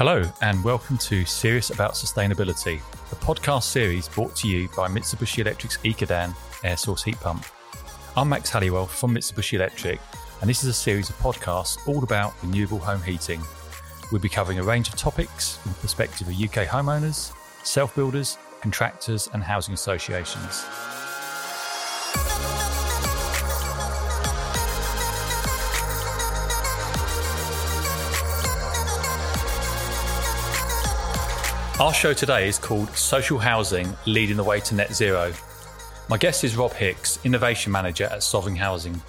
Hello, 0.00 0.24
and 0.40 0.64
welcome 0.64 0.96
to 0.96 1.26
Serious 1.26 1.68
About 1.68 1.92
Sustainability, 1.92 2.80
a 3.12 3.14
podcast 3.16 3.64
series 3.64 4.08
brought 4.08 4.34
to 4.36 4.48
you 4.48 4.66
by 4.74 4.88
Mitsubishi 4.88 5.40
Electric's 5.40 5.76
Ecodan 5.84 6.34
air 6.64 6.78
source 6.78 7.02
heat 7.02 7.20
pump. 7.20 7.44
I'm 8.16 8.30
Max 8.30 8.48
Halliwell 8.48 8.86
from 8.86 9.14
Mitsubishi 9.14 9.56
Electric, 9.56 10.00
and 10.40 10.48
this 10.48 10.64
is 10.64 10.70
a 10.70 10.72
series 10.72 11.10
of 11.10 11.16
podcasts 11.16 11.86
all 11.86 12.02
about 12.02 12.32
renewable 12.42 12.78
home 12.78 13.02
heating. 13.02 13.42
We'll 14.10 14.22
be 14.22 14.30
covering 14.30 14.58
a 14.58 14.62
range 14.62 14.88
of 14.88 14.96
topics 14.96 15.56
from 15.58 15.72
the 15.72 15.78
perspective 15.80 16.28
of 16.28 16.32
UK 16.32 16.66
homeowners, 16.66 17.34
self 17.62 17.94
builders, 17.94 18.38
contractors, 18.62 19.28
and 19.34 19.42
housing 19.42 19.74
associations. 19.74 20.64
Our 31.80 31.94
show 31.94 32.12
today 32.12 32.46
is 32.46 32.58
called 32.58 32.90
Social 32.90 33.38
Housing 33.38 33.96
Leading 34.04 34.36
the 34.36 34.44
Way 34.44 34.60
to 34.60 34.74
Net 34.74 34.94
Zero. 34.94 35.32
My 36.10 36.18
guest 36.18 36.44
is 36.44 36.54
Rob 36.54 36.74
Hicks, 36.74 37.18
Innovation 37.24 37.72
Manager 37.72 38.04
at 38.04 38.22
Sovereign 38.22 38.54
Housing. 38.54 39.00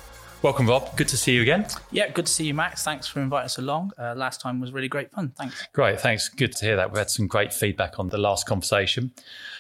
Welcome, 0.42 0.70
Rob. 0.70 0.96
Good 0.96 1.10
to 1.10 1.18
see 1.18 1.34
you 1.34 1.42
again. 1.42 1.68
Yeah, 1.92 2.08
good 2.08 2.28
to 2.28 2.32
see 2.32 2.46
you, 2.46 2.54
Max. 2.54 2.82
Thanks 2.82 3.08
for 3.08 3.20
inviting 3.20 3.48
us 3.48 3.58
along. 3.58 3.92
Uh, 4.00 4.14
last 4.16 4.40
time 4.40 4.62
was 4.62 4.72
really 4.72 4.88
great 4.88 5.12
fun. 5.12 5.34
Thanks. 5.38 5.68
Great, 5.74 6.00
thanks. 6.00 6.30
Good 6.30 6.56
to 6.56 6.66
hear 6.66 6.78
that. 6.78 6.90
We've 6.90 6.98
had 6.98 7.10
some 7.10 7.28
great 7.28 7.52
feedback 7.52 8.00
on 8.00 8.08
the 8.08 8.18
last 8.18 8.46
conversation. 8.46 9.12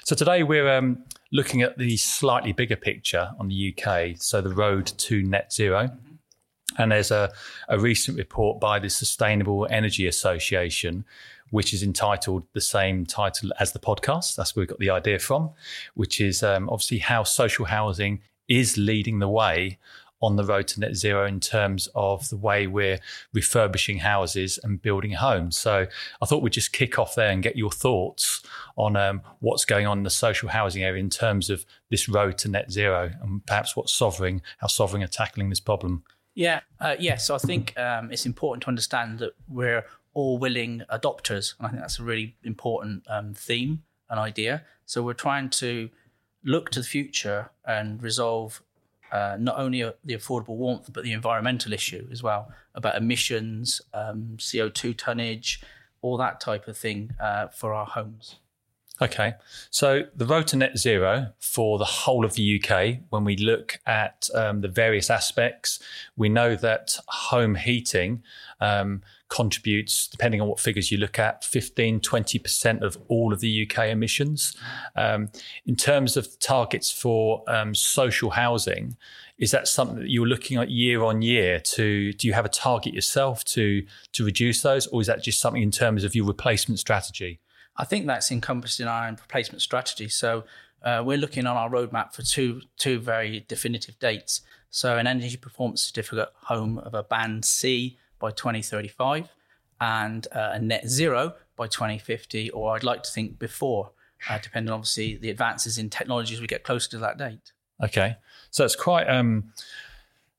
So 0.06 0.16
today 0.16 0.44
we're 0.44 0.70
um, 0.70 1.04
looking 1.34 1.64
at 1.64 1.78
the 1.78 1.98
slightly 1.98 2.54
bigger 2.54 2.78
picture 2.78 3.32
on 3.42 3.50
the 3.50 3.76
UK, 3.78 4.22
so 4.22 4.40
the 4.40 4.56
road 4.56 4.86
to 4.86 5.22
net 5.22 5.52
0 5.52 5.88
mm-hmm. 5.88 6.12
And 6.78 6.94
there's 6.94 7.12
a, 7.12 7.30
a 7.68 7.78
recent 7.78 8.18
report 8.18 8.62
by 8.62 8.80
the 8.80 8.90
Sustainable 8.90 9.68
Energy 9.70 10.08
Association 10.08 11.04
which 11.52 11.74
is 11.74 11.84
entitled 11.84 12.44
the 12.54 12.62
same 12.62 13.06
title 13.06 13.52
as 13.60 13.72
the 13.72 13.80
podcast. 13.80 14.36
That's 14.36 14.56
where 14.56 14.64
we 14.64 14.68
got 14.68 14.80
the 14.80 14.90
idea 14.90 15.20
from, 15.20 15.52
which 15.94 16.20
is 16.20 16.42
um, 16.44 16.68
obviously 16.70 17.00
how 17.00 17.24
social 17.24 17.66
housing 17.66 18.22
is 18.48 18.78
leading 18.78 19.20
the 19.20 19.30
way 19.30 19.78
on 20.22 20.36
the 20.36 20.44
road 20.44 20.68
to 20.68 20.80
net 20.80 20.96
zero 20.96 21.26
in 21.26 21.40
terms 21.40 21.90
of 21.96 22.30
the 22.30 22.38
way 22.38 22.68
we're 22.68 23.00
refurbishing 23.34 24.00
houses 24.00 24.60
and 24.64 24.82
building 24.82 25.12
homes. 25.12 25.58
So 25.58 25.88
I 26.22 26.26
thought 26.26 26.44
we'd 26.44 26.54
just 26.54 26.74
kick 26.74 27.00
off 27.00 27.16
there 27.16 27.32
and 27.32 27.42
get 27.42 27.56
your 27.56 27.72
thoughts 27.72 28.44
on 28.78 28.96
um, 28.96 29.22
what's 29.40 29.66
going 29.66 29.88
on 29.88 30.00
in 30.00 30.04
the 30.04 30.10
social 30.10 30.50
housing 30.50 30.84
area 30.84 31.00
in 31.00 31.10
terms 31.10 31.50
of 31.50 31.66
this 31.90 32.08
road 32.08 32.38
to 32.40 32.50
net 32.50 32.72
zero 32.72 33.12
and 33.22 33.46
perhaps 33.46 33.76
what 33.76 33.90
Sovereign, 33.90 34.42
how 34.60 34.68
Sovereign 34.68 35.04
are 35.04 35.08
tackling 35.08 35.50
this 35.50 35.60
problem. 35.60 36.04
Yeah, 36.36 36.62
uh, 36.80 36.96
yes. 36.98 37.02
Yeah, 37.02 37.16
so 37.18 37.36
I 37.36 37.38
think 37.40 37.78
um, 37.78 38.12
it's 38.12 38.26
important 38.26 38.64
to 38.64 38.70
understand 38.70 39.20
that 39.20 39.34
we're 39.50 39.86
all 40.14 40.38
willing 40.38 40.84
adopters. 40.92 41.56
And 41.58 41.68
I 41.68 41.70
think 41.70 41.82
that's 41.82 42.00
a 42.00 42.04
really 42.04 42.36
important 42.44 43.04
um, 43.08 43.34
theme 43.34 43.84
and 44.10 44.20
idea. 44.20 44.64
So 44.86 45.02
we're 45.04 45.14
trying 45.14 45.50
to 45.52 45.90
look 46.44 46.70
to 46.72 46.80
the 46.80 46.86
future 46.86 47.52
and 47.66 48.02
resolve 48.02 48.62
uh, 49.12 49.38
not 49.40 49.60
only 49.60 49.82
the 50.04 50.16
affordable 50.16 50.56
warmth, 50.56 50.92
but 50.92 51.04
the 51.04 51.12
environmental 51.12 51.74
issue 51.74 52.08
as 52.12 52.24
well 52.24 52.52
about 52.76 52.96
emissions, 52.96 53.82
um, 53.94 54.36
CO2 54.38 54.96
tonnage, 54.98 55.62
all 56.02 56.18
that 56.18 56.40
type 56.40 56.68
of 56.68 56.78
thing 56.78 57.12
uh, 57.20 57.48
for 57.48 57.74
our 57.74 57.86
homes. 57.86 58.38
Okay, 59.02 59.34
so 59.72 60.04
the 60.16 60.28
road 60.28 60.46
to 60.48 60.56
net 60.56 60.78
zero 60.78 61.34
for 61.40 61.80
the 61.80 61.86
whole 61.86 62.24
of 62.24 62.36
the 62.36 62.62
UK, 62.62 63.00
when 63.10 63.24
we 63.24 63.36
look 63.36 63.80
at 63.88 64.30
um, 64.36 64.62
the 64.62 64.68
various 64.68 65.10
aspects, 65.10 65.80
we 66.16 66.30
know 66.30 66.56
that 66.56 66.98
home 67.08 67.56
heating 67.56 68.22
um, 68.60 69.02
contributes, 69.32 70.08
depending 70.08 70.42
on 70.42 70.48
what 70.48 70.60
figures 70.60 70.92
you 70.92 70.98
look 71.00 71.18
at, 71.18 71.44
15, 71.44 72.02
20% 72.02 72.82
of 72.82 72.98
all 73.08 73.34
of 73.34 73.40
the 73.40 73.68
UK 73.68 73.88
emissions. 73.88 74.56
Um, 74.96 75.30
in 75.66 75.76
terms 75.76 76.18
of 76.18 76.38
targets 76.40 76.92
for 76.92 77.44
um, 77.48 77.74
social 77.74 78.30
housing, 78.30 78.98
is 79.40 79.50
that 79.50 79.68
something 79.68 79.98
that 79.98 80.10
you're 80.10 80.28
looking 80.28 80.58
at 80.58 80.70
year 80.70 81.02
on 81.02 81.24
year 81.24 81.60
to 81.60 82.14
do 82.14 82.28
you 82.28 82.34
have 82.34 82.46
a 82.46 82.50
target 82.50 82.94
yourself 82.94 83.44
to 83.44 83.84
to 84.12 84.24
reduce 84.24 84.62
those 84.62 84.86
or 84.88 85.02
is 85.02 85.08
that 85.08 85.24
just 85.24 85.40
something 85.40 85.64
in 85.64 85.72
terms 85.72 86.04
of 86.04 86.14
your 86.14 86.28
replacement 86.28 86.78
strategy 86.78 87.40
I 87.78 87.86
think 87.86 88.06
that's 88.06 88.32
encompassed 88.32 88.80
in 88.80 88.88
our 88.88 89.10
replacement 89.10 89.62
strategy. 89.62 90.10
So 90.10 90.44
uh, 90.84 91.02
we're 91.06 91.18
looking 91.18 91.48
on 91.48 91.58
our 91.58 91.70
roadmap 91.70 92.14
for 92.14 92.22
two 92.22 92.62
two 92.78 93.00
very 93.00 93.46
definitive 93.48 93.98
dates. 94.00 94.42
So 94.70 94.98
an 94.98 95.08
energy 95.08 95.38
performance 95.38 95.82
certificate 95.82 96.30
home 96.44 96.78
of 96.78 96.94
a 96.94 97.04
band 97.04 97.46
C 97.46 97.98
by 98.22 98.32
2035 98.32 99.28
and 99.82 100.28
uh, 100.32 100.52
a 100.54 100.60
net 100.60 100.88
zero 100.88 101.34
by 101.58 101.68
2050, 101.68 102.52
or 102.52 102.76
I'd 102.76 102.84
like 102.84 103.04
to 103.04 103.12
think 103.12 103.40
before, 103.40 103.92
uh, 104.30 104.38
depending 104.42 104.72
obviously 104.72 105.18
the 105.18 105.30
advances 105.30 105.78
in 105.78 105.90
technology 105.90 106.36
as 106.36 106.42
we 106.42 106.48
get 106.48 106.64
closer 106.64 106.90
to 106.92 106.98
that 107.00 107.18
date. 107.18 107.52
Okay, 107.84 108.16
so 108.52 108.64
it's 108.64 108.76
quite 108.76 109.10
um, 109.10 109.52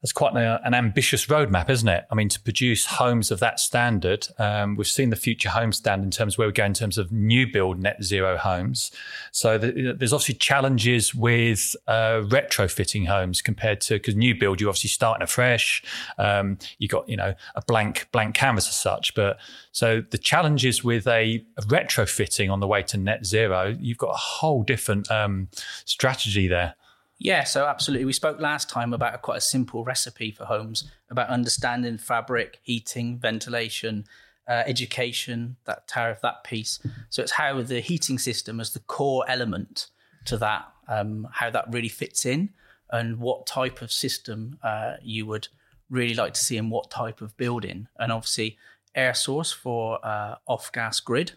that's 0.02 0.12
quite 0.12 0.34
an 0.34 0.74
ambitious 0.74 1.26
roadmap, 1.26 1.70
isn't 1.70 1.88
it? 1.88 2.06
I 2.10 2.16
mean, 2.16 2.28
to 2.30 2.40
produce 2.40 2.86
homes 2.86 3.30
of 3.30 3.38
that 3.38 3.60
standard, 3.60 4.26
um, 4.36 4.74
we've 4.74 4.88
seen 4.88 5.10
the 5.10 5.16
future 5.16 5.48
home 5.48 5.72
standard 5.72 6.04
in 6.04 6.10
terms 6.10 6.34
of 6.34 6.38
where 6.38 6.48
we 6.48 6.52
go 6.52 6.64
in 6.64 6.74
terms 6.74 6.98
of 6.98 7.12
new 7.12 7.46
build 7.46 7.78
net 7.78 8.02
zero 8.02 8.36
homes. 8.36 8.90
So 9.30 9.58
the, 9.58 9.94
there's 9.96 10.12
obviously 10.12 10.34
challenges 10.34 11.14
with 11.14 11.76
uh, 11.86 12.22
retrofitting 12.24 13.06
homes 13.06 13.40
compared 13.40 13.80
to 13.82 13.94
because 13.94 14.16
new 14.16 14.34
build 14.34 14.60
you're 14.60 14.70
obviously 14.70 14.88
starting 14.88 15.22
afresh. 15.22 15.84
Um, 16.18 16.58
you 16.78 16.88
got 16.88 17.08
you 17.08 17.16
know 17.16 17.34
a 17.54 17.62
blank 17.62 18.08
blank 18.10 18.34
canvas 18.34 18.66
as 18.66 18.76
such, 18.76 19.14
but 19.14 19.38
so 19.70 20.02
the 20.10 20.18
challenges 20.18 20.82
with 20.82 21.06
a, 21.06 21.44
a 21.56 21.62
retrofitting 21.62 22.50
on 22.50 22.58
the 22.58 22.66
way 22.66 22.82
to 22.82 22.96
net 22.96 23.24
zero, 23.24 23.76
you've 23.80 23.98
got 23.98 24.10
a 24.10 24.18
whole 24.18 24.64
different 24.64 25.08
um, 25.12 25.48
strategy 25.84 26.48
there. 26.48 26.74
Yeah, 27.22 27.44
so 27.44 27.66
absolutely. 27.66 28.04
We 28.04 28.12
spoke 28.12 28.40
last 28.40 28.68
time 28.68 28.92
about 28.92 29.14
a, 29.14 29.18
quite 29.18 29.38
a 29.38 29.42
simple 29.42 29.84
recipe 29.84 30.32
for 30.32 30.44
homes 30.44 30.90
about 31.08 31.28
understanding 31.28 31.96
fabric, 31.96 32.58
heating, 32.62 33.16
ventilation, 33.16 34.06
uh, 34.48 34.64
education, 34.66 35.54
that 35.64 35.86
tariff, 35.86 36.20
that 36.22 36.42
piece. 36.42 36.80
So 37.10 37.22
it's 37.22 37.30
how 37.30 37.62
the 37.62 37.78
heating 37.78 38.18
system 38.18 38.58
is 38.58 38.72
the 38.72 38.80
core 38.80 39.24
element 39.28 39.86
to 40.24 40.36
that, 40.38 40.64
um, 40.88 41.28
how 41.30 41.48
that 41.50 41.66
really 41.70 41.88
fits 41.88 42.26
in, 42.26 42.50
and 42.90 43.20
what 43.20 43.46
type 43.46 43.82
of 43.82 43.92
system 43.92 44.58
uh, 44.64 44.94
you 45.00 45.24
would 45.26 45.46
really 45.90 46.14
like 46.14 46.34
to 46.34 46.40
see 46.40 46.56
in 46.56 46.70
what 46.70 46.90
type 46.90 47.20
of 47.20 47.36
building. 47.36 47.86
And 48.00 48.10
obviously, 48.10 48.58
air 48.96 49.14
source 49.14 49.52
for 49.52 50.04
uh, 50.04 50.36
off 50.48 50.72
gas 50.72 50.98
grid 50.98 51.32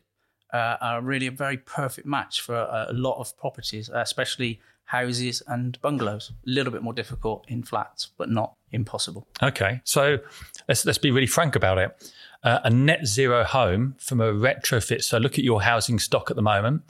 uh, 0.51 0.77
are 0.81 1.01
really 1.01 1.27
a 1.27 1.31
very 1.31 1.57
perfect 1.57 2.07
match 2.07 2.41
for 2.41 2.55
a, 2.55 2.87
a 2.89 2.93
lot 2.93 3.19
of 3.19 3.37
properties, 3.37 3.91
especially 3.93 4.59
houses 4.85 5.41
and 5.47 5.79
bungalows. 5.81 6.31
A 6.31 6.49
little 6.49 6.71
bit 6.71 6.81
more 6.81 6.93
difficult 6.93 7.45
in 7.47 7.63
flats, 7.63 8.11
but 8.17 8.29
not 8.29 8.53
impossible. 8.71 9.27
Okay, 9.41 9.81
so 9.83 10.17
let's 10.67 10.85
let's 10.85 10.97
be 10.97 11.11
really 11.11 11.27
frank 11.27 11.55
about 11.55 11.77
it 11.77 12.11
uh, 12.45 12.59
a 12.63 12.69
net 12.69 13.07
zero 13.07 13.43
home 13.43 13.95
from 13.97 14.21
a 14.21 14.31
retrofit. 14.31 15.03
So 15.03 15.17
look 15.17 15.33
at 15.33 15.43
your 15.43 15.63
housing 15.63 15.97
stock 15.97 16.29
at 16.29 16.35
the 16.35 16.43
moment, 16.43 16.83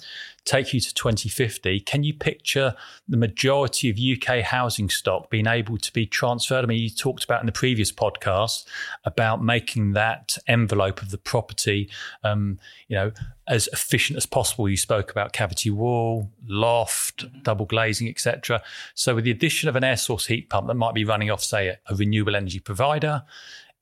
take 0.44 0.74
you 0.74 0.82
to 0.82 0.94
2050. 0.94 1.80
Can 1.80 2.04
you 2.04 2.14
picture 2.14 2.76
the 3.08 3.16
majority 3.16 3.90
of 3.90 3.98
UK 3.98 4.42
housing 4.42 4.90
stock 4.90 5.30
being 5.30 5.48
able 5.48 5.78
to 5.78 5.94
be 5.94 6.06
transferred? 6.06 6.66
I 6.66 6.68
mean, 6.68 6.84
you 6.84 6.90
talked 6.90 7.24
about 7.24 7.40
in 7.40 7.46
the 7.46 7.54
previous 7.54 7.90
podcast 7.90 8.66
about 9.06 9.42
making 9.42 9.94
that 9.94 10.38
envelope 10.46 11.02
of 11.02 11.10
the 11.10 11.18
property, 11.18 11.90
um, 12.26 12.60
you 12.90 12.98
know, 12.98 13.14
as 13.48 13.70
efficient 13.72 14.18
as 14.18 14.26
possible. 14.26 14.68
You 14.68 14.76
spoke 14.76 15.10
about 15.10 15.32
cavity 15.32 15.70
wall, 15.70 16.32
loft, 16.46 17.24
double 17.44 17.66
glazing, 17.66 18.10
etc. 18.10 18.62
So 18.94 19.16
with 19.16 19.24
the 19.24 19.32
addition 19.32 19.70
of 19.70 19.78
an 19.78 19.86
air 19.86 19.98
source 19.98 20.26
heat 20.26 20.50
pump 20.50 20.68
that 20.68 20.74
might 20.74 20.96
be 20.96 21.06
running 21.06 21.32
off, 21.32 21.42
say, 21.42 21.70
a 21.70 21.96
renewable 21.96 22.36
energy 22.36 22.60
provider, 22.60 23.24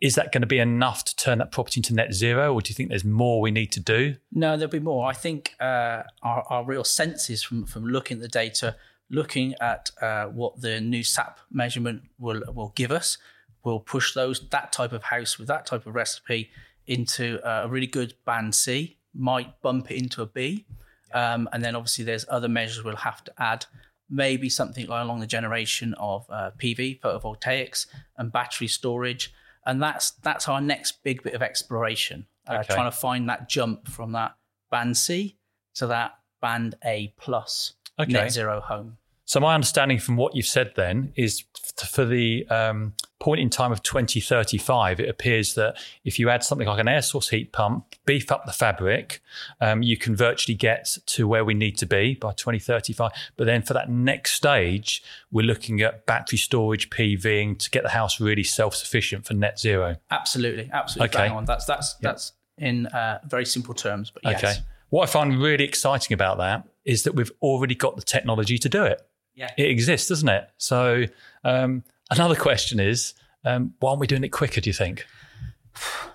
is 0.03 0.15
that 0.15 0.33
going 0.33 0.41
to 0.41 0.47
be 0.47 0.59
enough 0.59 1.05
to 1.05 1.15
turn 1.15 1.37
that 1.37 1.49
property 1.53 1.79
into 1.79 1.93
net 1.93 2.13
zero, 2.13 2.53
or 2.53 2.59
do 2.59 2.69
you 2.69 2.75
think 2.75 2.89
there's 2.89 3.05
more 3.05 3.39
we 3.39 3.51
need 3.51 3.71
to 3.71 3.79
do? 3.79 4.17
No, 4.33 4.57
there'll 4.57 4.69
be 4.69 4.79
more. 4.79 5.09
I 5.09 5.13
think 5.13 5.55
uh, 5.61 6.03
our, 6.21 6.43
our 6.49 6.65
real 6.65 6.83
senses 6.83 7.41
from 7.41 7.65
from 7.65 7.85
looking 7.85 8.17
at 8.17 8.21
the 8.21 8.27
data, 8.27 8.75
looking 9.09 9.55
at 9.61 9.91
uh, 10.01 10.25
what 10.25 10.59
the 10.59 10.81
new 10.81 11.03
SAP 11.03 11.39
measurement 11.49 12.01
will 12.19 12.43
will 12.53 12.73
give 12.75 12.91
us, 12.91 13.17
will 13.63 13.79
push 13.79 14.13
those 14.13 14.45
that 14.49 14.73
type 14.73 14.91
of 14.91 15.03
house 15.03 15.39
with 15.39 15.47
that 15.47 15.65
type 15.65 15.87
of 15.87 15.95
recipe 15.95 16.51
into 16.85 17.39
a 17.41 17.69
really 17.69 17.87
good 17.87 18.13
band 18.25 18.53
C. 18.55 18.97
Might 19.15 19.61
bump 19.61 19.89
it 19.89 19.95
into 19.95 20.21
a 20.21 20.25
B, 20.25 20.65
um, 21.13 21.47
and 21.53 21.63
then 21.63 21.77
obviously 21.77 22.03
there's 22.03 22.25
other 22.27 22.49
measures 22.49 22.83
we'll 22.83 22.97
have 22.97 23.23
to 23.23 23.33
add 23.37 23.67
maybe 24.09 24.49
something 24.49 24.85
along 24.85 25.21
the 25.21 25.27
generation 25.27 25.93
of 25.93 26.25
uh, 26.29 26.51
PV, 26.57 26.99
photovoltaics, 26.99 27.85
and 28.17 28.33
battery 28.33 28.67
storage 28.67 29.33
and 29.65 29.81
that's 29.81 30.11
that's 30.11 30.47
our 30.47 30.61
next 30.61 31.03
big 31.03 31.23
bit 31.23 31.33
of 31.33 31.41
exploration. 31.41 32.25
Uh, 32.47 32.55
okay. 32.55 32.73
Trying 32.73 32.91
to 32.91 32.97
find 32.97 33.29
that 33.29 33.47
jump 33.47 33.87
from 33.87 34.11
that 34.13 34.35
band 34.69 34.97
C 34.97 35.37
to 35.75 35.87
that 35.87 36.17
band 36.41 36.75
A 36.85 37.13
plus 37.17 37.73
okay. 37.99 38.11
net 38.11 38.31
zero 38.31 38.59
home. 38.59 38.97
So 39.25 39.39
my 39.39 39.55
understanding 39.55 39.99
from 39.99 40.17
what 40.17 40.35
you've 40.35 40.45
said 40.45 40.73
then 40.75 41.13
is 41.15 41.45
for 41.77 42.05
the 42.05 42.45
um, 42.49 42.93
point 43.23 43.39
in 43.39 43.49
time 43.49 43.71
of 43.71 43.81
2035, 43.83 44.99
it 44.99 45.07
appears 45.07 45.53
that 45.53 45.77
if 46.03 46.19
you 46.19 46.29
add 46.29 46.43
something 46.43 46.67
like 46.67 46.79
an 46.79 46.89
air 46.89 47.01
source 47.01 47.29
heat 47.29 47.53
pump, 47.53 47.95
beef 48.05 48.29
up 48.33 48.45
the 48.45 48.51
fabric, 48.51 49.21
um, 49.61 49.81
you 49.81 49.95
can 49.95 50.13
virtually 50.13 50.55
get 50.55 50.97
to 51.05 51.25
where 51.25 51.45
we 51.45 51.53
need 51.53 51.77
to 51.77 51.85
be 51.85 52.15
by 52.15 52.33
2035. 52.33 53.11
But 53.37 53.45
then 53.45 53.61
for 53.61 53.73
that 53.75 53.89
next 53.89 54.33
stage, 54.33 55.01
we're 55.31 55.45
looking 55.45 55.79
at 55.81 56.05
battery 56.05 56.37
storage, 56.37 56.89
PVing 56.89 57.57
to 57.59 57.71
get 57.71 57.83
the 57.83 57.89
house 57.91 58.19
really 58.19 58.43
self 58.43 58.75
sufficient 58.75 59.25
for 59.25 59.33
net 59.35 59.57
zero. 59.57 59.95
Absolutely, 60.11 60.69
absolutely. 60.73 61.17
Okay. 61.17 61.45
That's 61.45 61.63
that's 61.63 61.95
yep. 62.01 62.11
that's 62.11 62.33
in 62.57 62.87
uh, 62.87 63.19
very 63.25 63.45
simple 63.45 63.73
terms. 63.73 64.11
But 64.11 64.23
yes. 64.25 64.43
Okay. 64.43 64.53
What 64.89 65.03
I 65.07 65.11
find 65.11 65.41
really 65.41 65.63
exciting 65.63 66.13
about 66.13 66.39
that 66.39 66.67
is 66.83 67.03
that 67.03 67.15
we've 67.15 67.31
already 67.41 67.73
got 67.73 67.95
the 67.95 68.03
technology 68.03 68.57
to 68.57 68.67
do 68.67 68.83
it. 68.83 69.01
Yeah. 69.33 69.49
It 69.57 69.69
exists, 69.69 70.09
doesn't 70.09 70.27
it? 70.27 70.49
So 70.57 71.05
um, 71.45 71.83
another 72.13 72.35
question 72.35 72.79
is, 72.79 73.13
um, 73.45 73.73
why 73.79 73.89
aren't 73.89 73.99
we 73.99 74.07
doing 74.07 74.23
it 74.23 74.29
quicker? 74.29 74.61
Do 74.61 74.69
you 74.69 74.73
think? 74.73 75.05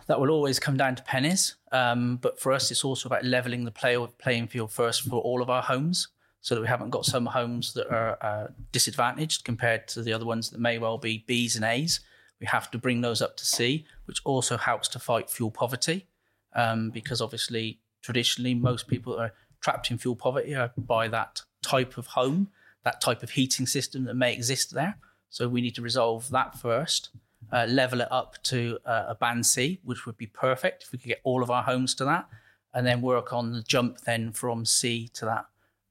That 0.06 0.20
will 0.20 0.30
always 0.30 0.58
come 0.58 0.76
down 0.76 0.94
to 0.96 1.02
pennies. 1.02 1.56
Um, 1.72 2.16
but 2.16 2.40
for 2.40 2.52
us, 2.52 2.70
it's 2.70 2.84
also 2.84 3.08
about 3.08 3.24
leveling 3.24 3.64
the 3.64 3.70
play, 3.70 3.98
playing 4.18 4.48
field 4.48 4.72
first 4.72 5.02
for 5.02 5.20
all 5.20 5.42
of 5.42 5.50
our 5.50 5.62
homes 5.62 6.08
so 6.40 6.54
that 6.54 6.60
we 6.60 6.68
haven't 6.68 6.90
got 6.90 7.04
some 7.04 7.26
homes 7.26 7.74
that 7.74 7.88
are 7.92 8.16
uh, 8.22 8.46
disadvantaged 8.72 9.44
compared 9.44 9.88
to 9.88 10.02
the 10.02 10.12
other 10.12 10.24
ones 10.24 10.50
that 10.50 10.60
may 10.60 10.78
well 10.78 10.96
be 10.96 11.24
Bs 11.28 11.56
and 11.56 11.64
As. 11.64 12.00
We 12.40 12.46
have 12.46 12.70
to 12.70 12.78
bring 12.78 13.00
those 13.00 13.20
up 13.20 13.36
to 13.36 13.44
C, 13.44 13.84
which 14.06 14.20
also 14.24 14.56
helps 14.56 14.88
to 14.88 14.98
fight 14.98 15.28
fuel 15.28 15.50
poverty 15.50 16.06
um, 16.54 16.90
because 16.90 17.20
obviously, 17.20 17.80
traditionally, 18.02 18.54
most 18.54 18.86
people 18.86 19.18
are 19.18 19.32
trapped 19.60 19.90
in 19.90 19.98
fuel 19.98 20.14
poverty 20.14 20.56
by 20.76 21.08
that 21.08 21.42
type 21.62 21.98
of 21.98 22.06
home, 22.06 22.48
that 22.84 23.00
type 23.00 23.24
of 23.24 23.30
heating 23.30 23.66
system 23.66 24.04
that 24.04 24.14
may 24.14 24.32
exist 24.32 24.72
there. 24.72 24.96
So 25.30 25.48
we 25.48 25.60
need 25.60 25.74
to 25.74 25.82
resolve 25.82 26.30
that 26.30 26.58
first, 26.58 27.10
uh, 27.52 27.66
level 27.68 28.00
it 28.00 28.08
up 28.10 28.42
to 28.44 28.78
uh, 28.84 29.06
a 29.08 29.14
band 29.14 29.46
C, 29.46 29.80
which 29.84 30.06
would 30.06 30.16
be 30.16 30.26
perfect 30.26 30.84
if 30.84 30.92
we 30.92 30.98
could 30.98 31.08
get 31.08 31.20
all 31.24 31.42
of 31.42 31.50
our 31.50 31.62
homes 31.62 31.94
to 31.96 32.04
that, 32.04 32.28
and 32.74 32.86
then 32.86 33.00
work 33.00 33.32
on 33.32 33.52
the 33.52 33.62
jump 33.62 34.00
then 34.02 34.32
from 34.32 34.64
C 34.64 35.08
to 35.14 35.24
that 35.24 35.46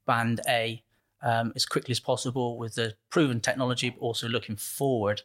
band 0.05 0.41
A 0.47 0.83
um, 1.21 1.53
as 1.55 1.65
quickly 1.65 1.91
as 1.91 1.99
possible 1.99 2.57
with 2.57 2.75
the 2.75 2.95
proven 3.09 3.39
technology, 3.39 3.89
but 3.89 3.99
also 4.01 4.27
looking 4.27 4.55
forward 4.55 5.21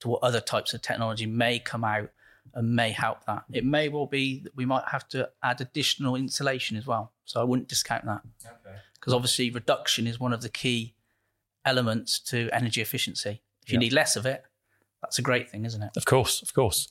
to 0.00 0.08
what 0.08 0.22
other 0.22 0.40
types 0.40 0.74
of 0.74 0.82
technology 0.82 1.26
may 1.26 1.58
come 1.58 1.84
out 1.84 2.10
and 2.54 2.74
may 2.74 2.90
help 2.90 3.24
that. 3.26 3.44
It 3.52 3.64
may 3.64 3.88
well 3.88 4.06
be 4.06 4.40
that 4.40 4.56
we 4.56 4.64
might 4.64 4.84
have 4.90 5.08
to 5.10 5.30
add 5.42 5.60
additional 5.60 6.16
insulation 6.16 6.76
as 6.76 6.86
well. 6.86 7.12
So 7.24 7.40
I 7.40 7.44
wouldn't 7.44 7.68
discount 7.68 8.06
that. 8.06 8.22
Because 8.94 9.12
okay. 9.12 9.16
obviously, 9.16 9.50
reduction 9.50 10.06
is 10.06 10.18
one 10.18 10.32
of 10.32 10.42
the 10.42 10.48
key 10.48 10.94
elements 11.64 12.18
to 12.18 12.48
energy 12.52 12.80
efficiency. 12.80 13.42
If 13.70 13.72
you 13.74 13.78
need 13.78 13.92
less 13.92 14.16
of 14.16 14.26
it, 14.26 14.44
that's 15.02 15.18
a 15.18 15.22
great 15.22 15.50
thing, 15.50 15.64
isn't 15.64 15.82
it? 15.82 15.90
Of 15.96 16.04
course, 16.04 16.42
of 16.42 16.52
course. 16.54 16.88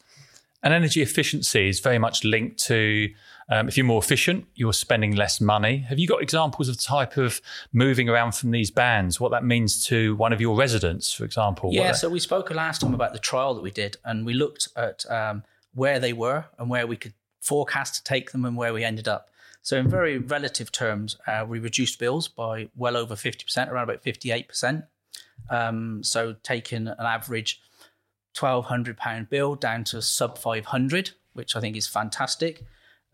And 0.62 0.74
energy 0.74 1.02
efficiency 1.02 1.70
is 1.70 1.80
very 1.80 2.00
much 2.00 2.24
linked 2.24 2.58
to 2.66 3.10
um, 3.52 3.68
if 3.68 3.78
you're 3.78 3.86
more 3.86 4.02
efficient, 4.02 4.46
you're 4.54 4.74
spending 4.74 5.16
less 5.16 5.42
money. 5.42 5.78
Have 5.80 5.98
you 5.98 6.08
got 6.08 6.22
examples 6.22 6.70
of 6.70 6.78
the 6.78 6.84
type 6.84 7.18
of 7.18 7.42
moving 7.74 8.08
around 8.08 8.36
from 8.36 8.52
these 8.52 8.70
bands, 8.70 9.20
what 9.20 9.32
that 9.32 9.44
means 9.44 9.84
to 9.88 10.16
one 10.18 10.32
of 10.32 10.40
your 10.40 10.56
residents, 10.56 11.12
for 11.12 11.26
example? 11.26 11.72
Yeah, 11.74 11.94
so 11.94 12.10
we 12.10 12.20
spoke 12.20 12.52
last 12.52 12.82
time 12.82 12.94
about 12.94 13.14
the 13.14 13.20
trial 13.20 13.56
that 13.56 13.62
we 13.62 13.72
did, 13.72 13.98
and 14.06 14.24
we 14.24 14.34
looked 14.34 14.68
at 14.76 15.10
um, 15.10 15.44
where 15.74 16.00
they 16.00 16.14
were 16.14 16.46
and 16.60 16.70
where 16.70 16.86
we 16.86 16.96
could 16.96 17.14
forecast 17.42 17.96
to 17.96 18.04
take 18.04 18.32
them 18.32 18.46
and 18.46 18.56
where 18.56 18.72
we 18.72 18.84
ended 18.84 19.08
up. 19.08 19.30
So, 19.64 19.78
in 19.78 19.90
very 19.90 20.20
relative 20.20 20.72
terms, 20.72 21.18
uh, 21.26 21.44
we 21.48 21.60
reduced 21.60 21.98
bills 22.00 22.28
by 22.28 22.70
well 22.76 22.96
over 22.96 23.16
50%, 23.16 23.70
around 23.70 23.84
about 23.84 24.04
58%. 24.04 24.84
Um, 25.50 26.04
so, 26.04 26.36
taking 26.44 26.88
an 26.88 26.96
average 27.00 27.62
£1,200 28.36 29.30
bill 29.30 29.56
down 29.56 29.84
to 29.86 30.02
sub 30.02 30.38
500, 30.38 31.12
which 31.34 31.56
I 31.56 31.60
think 31.60 31.76
is 31.76 31.88
fantastic. 31.88 32.64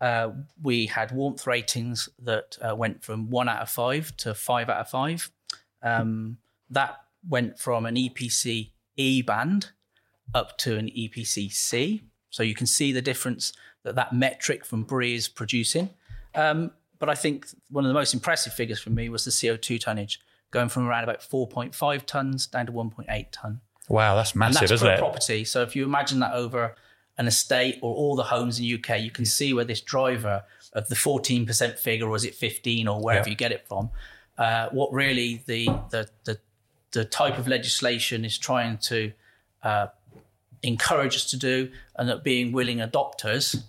Uh, 0.00 0.30
we 0.62 0.86
had 0.86 1.10
warmth 1.12 1.46
ratings 1.46 2.08
that 2.18 2.58
uh, 2.60 2.76
went 2.76 3.02
from 3.02 3.30
one 3.30 3.48
out 3.48 3.62
of 3.62 3.70
five 3.70 4.14
to 4.18 4.34
five 4.34 4.68
out 4.68 4.80
of 4.80 4.90
five. 4.90 5.30
Um, 5.82 6.38
that 6.70 6.98
went 7.26 7.58
from 7.58 7.86
an 7.86 7.94
EPC 7.94 8.72
E 8.96 9.22
band 9.22 9.70
up 10.34 10.58
to 10.58 10.76
an 10.76 10.88
EPC 10.88 11.52
C. 11.52 12.02
So 12.30 12.42
you 12.42 12.54
can 12.54 12.66
see 12.66 12.92
the 12.92 13.02
difference 13.02 13.52
that 13.84 13.94
that 13.94 14.12
metric 14.12 14.64
from 14.64 14.84
BREEE 14.84 15.14
is 15.14 15.28
producing. 15.28 15.90
Um, 16.34 16.72
but 16.98 17.08
I 17.08 17.14
think 17.14 17.46
one 17.70 17.84
of 17.84 17.88
the 17.88 17.94
most 17.94 18.14
impressive 18.14 18.52
figures 18.52 18.80
for 18.80 18.90
me 18.90 19.08
was 19.08 19.24
the 19.24 19.30
CO2 19.30 19.80
tonnage, 19.80 20.20
going 20.56 20.70
from 20.70 20.88
around 20.88 21.04
about 21.04 21.20
4.5 21.20 22.06
tons 22.06 22.46
down 22.46 22.64
to 22.64 22.72
1.8 22.72 23.26
ton. 23.30 23.60
Wow, 23.90 24.16
that's 24.16 24.34
massive, 24.34 24.60
that's 24.62 24.72
isn't 24.72 24.88
it? 24.88 24.98
Property. 24.98 25.44
So 25.44 25.60
if 25.60 25.76
you 25.76 25.84
imagine 25.84 26.18
that 26.20 26.32
over 26.32 26.74
an 27.18 27.26
estate 27.26 27.78
or 27.82 27.94
all 27.94 28.16
the 28.16 28.22
homes 28.22 28.58
in 28.58 28.64
the 28.64 28.74
UK, 28.74 29.02
you 29.02 29.10
can 29.10 29.26
see 29.26 29.52
where 29.52 29.66
this 29.66 29.82
driver 29.82 30.44
of 30.72 30.88
the 30.88 30.94
14% 30.94 31.78
figure, 31.78 32.08
or 32.08 32.16
is 32.16 32.24
it 32.24 32.34
15 32.34 32.88
or 32.88 33.02
wherever 33.02 33.28
you 33.28 33.34
get 33.34 33.52
it 33.52 33.68
from, 33.68 33.90
uh, 34.38 34.70
what 34.70 34.90
really 34.94 35.42
the, 35.44 35.66
the, 35.90 36.08
the, 36.24 36.38
the, 36.92 37.04
type 37.04 37.36
of 37.36 37.46
legislation 37.46 38.24
is 38.24 38.38
trying 38.38 38.78
to 38.78 39.12
uh, 39.62 39.88
encourage 40.62 41.16
us 41.16 41.28
to 41.30 41.36
do, 41.36 41.70
and 41.96 42.08
that 42.08 42.24
being 42.24 42.50
willing 42.50 42.78
adopters, 42.78 43.62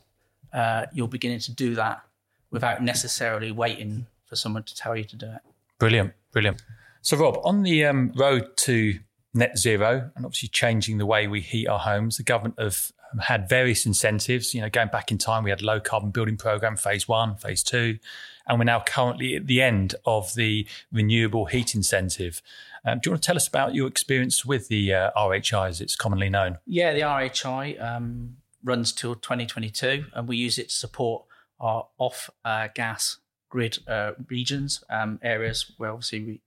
uh, 0.53 0.85
you're 0.93 1.09
beginning 1.09 1.39
to 1.39 1.51
do 1.51 1.75
that 1.75 2.01
without 2.49 2.81
necessarily 2.81 3.51
waiting 3.51 4.07
for 4.25 4.37
someone 4.37 4.63
to 4.63 4.75
tell 4.75 4.95
you 4.95 5.03
to 5.03 5.17
do 5.17 5.25
it. 5.25 5.41
Brilliant, 5.79 6.13
brilliant. 6.31 6.61
So, 7.07 7.15
Rob, 7.15 7.39
on 7.45 7.63
the 7.63 7.85
um, 7.85 8.11
road 8.17 8.57
to 8.57 8.99
net 9.33 9.57
zero 9.57 10.11
and 10.13 10.25
obviously 10.25 10.49
changing 10.49 10.97
the 10.97 11.05
way 11.05 11.25
we 11.25 11.39
heat 11.39 11.65
our 11.65 11.79
homes, 11.79 12.17
the 12.17 12.23
government 12.23 12.55
have 12.59 12.91
um, 13.13 13.19
had 13.19 13.47
various 13.47 13.85
incentives. 13.85 14.53
You 14.53 14.59
know, 14.59 14.69
going 14.69 14.89
back 14.89 15.09
in 15.09 15.17
time, 15.17 15.45
we 15.45 15.49
had 15.49 15.61
low 15.61 15.79
carbon 15.79 16.11
building 16.11 16.35
program 16.35 16.75
phase 16.75 17.07
one, 17.07 17.37
phase 17.37 17.63
two, 17.63 17.97
and 18.45 18.59
we're 18.59 18.65
now 18.65 18.83
currently 18.85 19.37
at 19.37 19.47
the 19.47 19.61
end 19.61 19.95
of 20.05 20.35
the 20.35 20.67
renewable 20.91 21.45
heat 21.45 21.75
incentive. 21.75 22.41
Um, 22.83 22.99
do 22.99 23.07
you 23.07 23.13
want 23.13 23.23
to 23.23 23.27
tell 23.27 23.37
us 23.37 23.47
about 23.47 23.73
your 23.73 23.87
experience 23.87 24.43
with 24.43 24.67
the 24.67 24.93
uh, 24.93 25.11
RHI, 25.15 25.69
as 25.69 25.79
it's 25.79 25.95
commonly 25.95 26.27
known? 26.27 26.57
Yeah, 26.65 26.91
the 26.91 26.99
RHI 26.99 27.81
um, 27.81 28.35
runs 28.65 28.91
till 28.91 29.15
2022, 29.15 30.07
and 30.13 30.27
we 30.27 30.35
use 30.35 30.59
it 30.59 30.67
to 30.67 30.75
support 30.75 31.23
our 31.57 31.87
off 31.97 32.29
uh, 32.43 32.67
gas 32.75 33.19
grid 33.49 33.79
uh, 33.87 34.11
regions, 34.29 34.83
um, 34.89 35.19
areas 35.23 35.71
where 35.77 35.91
obviously 35.91 36.23
we, 36.25 36.41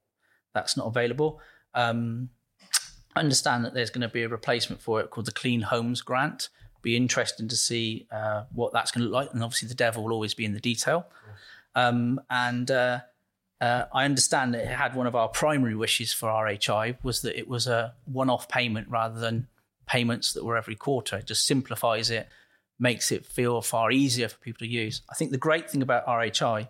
that's 0.55 0.77
not 0.77 0.87
available. 0.87 1.41
Um, 1.75 2.31
I 3.15 3.21
understand 3.21 3.65
that 3.65 3.75
there's 3.75 3.91
going 3.91 4.03
to 4.03 4.09
be 4.09 4.23
a 4.23 4.29
replacement 4.29 4.81
for 4.81 5.01
it 5.01 5.11
called 5.11 5.27
the 5.27 5.33
Clean 5.33 5.61
Homes 5.61 6.01
Grant. 6.01 6.49
Be 6.83 6.97
interesting 6.97 7.49
to 7.49 7.57
see 7.57 8.07
uh, 8.11 8.45
what 8.53 8.73
that's 8.73 8.91
going 8.91 9.03
to 9.03 9.11
look 9.11 9.15
like, 9.15 9.35
and 9.35 9.43
obviously 9.43 9.69
the 9.69 9.75
devil 9.75 10.05
will 10.05 10.13
always 10.13 10.35
be 10.35 10.45
in 10.45 10.55
the 10.55 10.61
detail. 10.61 11.07
Um, 11.75 12.21
and 12.31 12.71
uh, 12.71 13.01
uh, 13.61 13.85
I 13.93 14.05
understand 14.05 14.55
that 14.55 14.63
it 14.63 14.69
had 14.69 14.95
one 14.95 15.07
of 15.07 15.15
our 15.15 15.29
primary 15.29 15.75
wishes 15.75 16.13
for 16.13 16.29
RHI 16.29 16.97
was 17.03 17.23
that 17.23 17.39
it 17.39 17.49
was 17.49 17.67
a 17.67 17.95
one-off 18.07 18.49
payment 18.49 18.89
rather 18.89 19.21
than 19.21 19.49
payments 19.87 20.33
that 20.33 20.45
were 20.45 20.57
every 20.57 20.77
quarter. 20.77 21.17
It 21.17 21.27
just 21.27 21.47
simplifies 21.47 22.11
it, 22.11 22.29
makes 22.79 23.13
it 23.13 23.27
feel 23.27 23.61
far 23.61 23.91
easier 23.91 24.29
for 24.29 24.39
people 24.39 24.61
to 24.61 24.73
use. 24.73 25.03
I 25.11 25.15
think 25.15 25.31
the 25.31 25.39
great 25.39 25.71
thing 25.71 25.83
about 25.83 26.07
RHI 26.07 26.69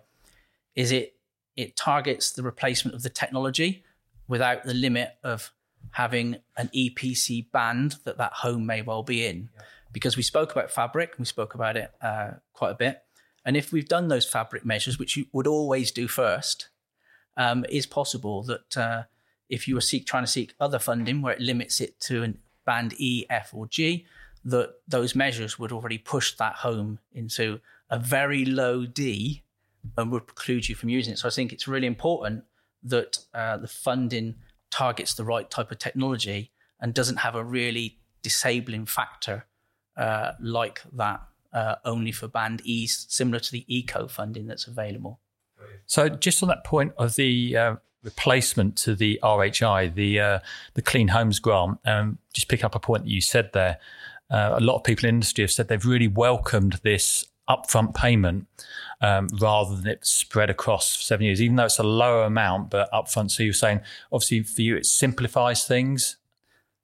is 0.75 0.91
it 0.91 1.15
it 1.55 1.75
targets 1.75 2.31
the 2.31 2.43
replacement 2.43 2.95
of 2.95 3.03
the 3.03 3.09
technology 3.09 3.83
without 4.27 4.63
the 4.63 4.73
limit 4.73 5.11
of 5.23 5.51
having 5.91 6.37
an 6.57 6.69
EPC 6.75 7.51
band 7.51 7.95
that 8.05 8.17
that 8.17 8.33
home 8.33 8.65
may 8.65 8.81
well 8.81 9.03
be 9.03 9.25
in. 9.25 9.49
Yeah. 9.55 9.63
Because 9.91 10.15
we 10.15 10.23
spoke 10.23 10.51
about 10.51 10.71
fabric, 10.71 11.15
we 11.19 11.25
spoke 11.25 11.53
about 11.53 11.75
it 11.75 11.91
uh, 12.01 12.31
quite 12.53 12.71
a 12.71 12.75
bit. 12.75 13.03
And 13.43 13.57
if 13.57 13.71
we've 13.71 13.87
done 13.87 14.07
those 14.07 14.25
fabric 14.25 14.63
measures, 14.63 14.97
which 14.97 15.17
you 15.17 15.25
would 15.33 15.47
always 15.47 15.91
do 15.91 16.07
first, 16.07 16.69
um, 17.35 17.65
is 17.69 17.85
possible 17.85 18.43
that 18.43 18.77
uh, 18.77 19.03
if 19.49 19.67
you 19.67 19.75
were 19.75 19.81
seek, 19.81 20.05
trying 20.05 20.23
to 20.23 20.31
seek 20.31 20.53
other 20.59 20.79
funding 20.79 21.21
where 21.21 21.33
it 21.33 21.41
limits 21.41 21.81
it 21.81 21.99
to 22.01 22.23
an 22.23 22.37
band 22.65 22.93
E, 22.97 23.25
F, 23.29 23.51
or 23.53 23.67
G, 23.67 24.05
that 24.45 24.75
those 24.87 25.15
measures 25.15 25.59
would 25.59 25.71
already 25.71 25.97
push 25.97 26.35
that 26.37 26.55
home 26.55 26.99
into 27.11 27.59
a 27.89 27.99
very 27.99 28.45
low 28.45 28.85
D 28.85 29.43
and 29.97 30.11
would 30.11 30.27
preclude 30.27 30.69
you 30.69 30.75
from 30.75 30.89
using 30.89 31.13
it. 31.13 31.17
So 31.17 31.27
I 31.27 31.31
think 31.31 31.53
it's 31.53 31.67
really 31.67 31.87
important 31.87 32.43
that 32.83 33.19
uh, 33.33 33.57
the 33.57 33.67
funding 33.67 34.35
targets 34.69 35.13
the 35.13 35.25
right 35.25 35.49
type 35.49 35.71
of 35.71 35.79
technology 35.79 36.51
and 36.79 36.93
doesn't 36.93 37.17
have 37.17 37.35
a 37.35 37.43
really 37.43 37.99
disabling 38.23 38.85
factor 38.85 39.45
uh, 39.97 40.31
like 40.39 40.81
that 40.93 41.21
uh, 41.53 41.75
only 41.85 42.11
for 42.11 42.27
band 42.27 42.61
E, 42.63 42.87
similar 42.87 43.39
to 43.39 43.51
the 43.51 43.65
eco 43.67 44.07
funding 44.07 44.47
that's 44.47 44.67
available. 44.67 45.19
So, 45.85 46.09
just 46.09 46.41
on 46.41 46.49
that 46.49 46.63
point 46.63 46.93
of 46.97 47.15
the 47.15 47.57
uh, 47.57 47.75
replacement 48.03 48.77
to 48.77 48.95
the 48.95 49.19
RHI, 49.21 49.93
the 49.93 50.19
uh, 50.19 50.39
the 50.73 50.81
Clean 50.81 51.09
Homes 51.09 51.39
Grant, 51.39 51.77
um, 51.85 52.17
just 52.33 52.47
pick 52.47 52.63
up 52.63 52.75
a 52.75 52.79
point 52.79 53.03
that 53.03 53.09
you 53.09 53.21
said 53.21 53.51
there. 53.53 53.77
Uh, 54.29 54.55
a 54.57 54.61
lot 54.61 54.77
of 54.77 54.83
people 54.83 55.07
in 55.07 55.15
industry 55.15 55.43
have 55.43 55.51
said 55.51 55.67
they've 55.67 55.85
really 55.85 56.07
welcomed 56.07 56.79
this 56.83 57.25
upfront 57.51 57.93
payment 57.93 58.47
um, 59.01 59.27
rather 59.39 59.75
than 59.75 59.87
it 59.87 60.05
spread 60.05 60.49
across 60.49 61.03
seven 61.03 61.25
years, 61.25 61.41
even 61.41 61.55
though 61.55 61.65
it's 61.65 61.79
a 61.79 61.83
lower 61.83 62.23
amount, 62.23 62.69
but 62.69 62.91
upfront. 62.91 63.31
So 63.31 63.43
you're 63.43 63.53
saying, 63.53 63.81
obviously, 64.11 64.43
for 64.43 64.61
you, 64.61 64.75
it 64.77 64.85
simplifies 64.85 65.65
things. 65.65 66.17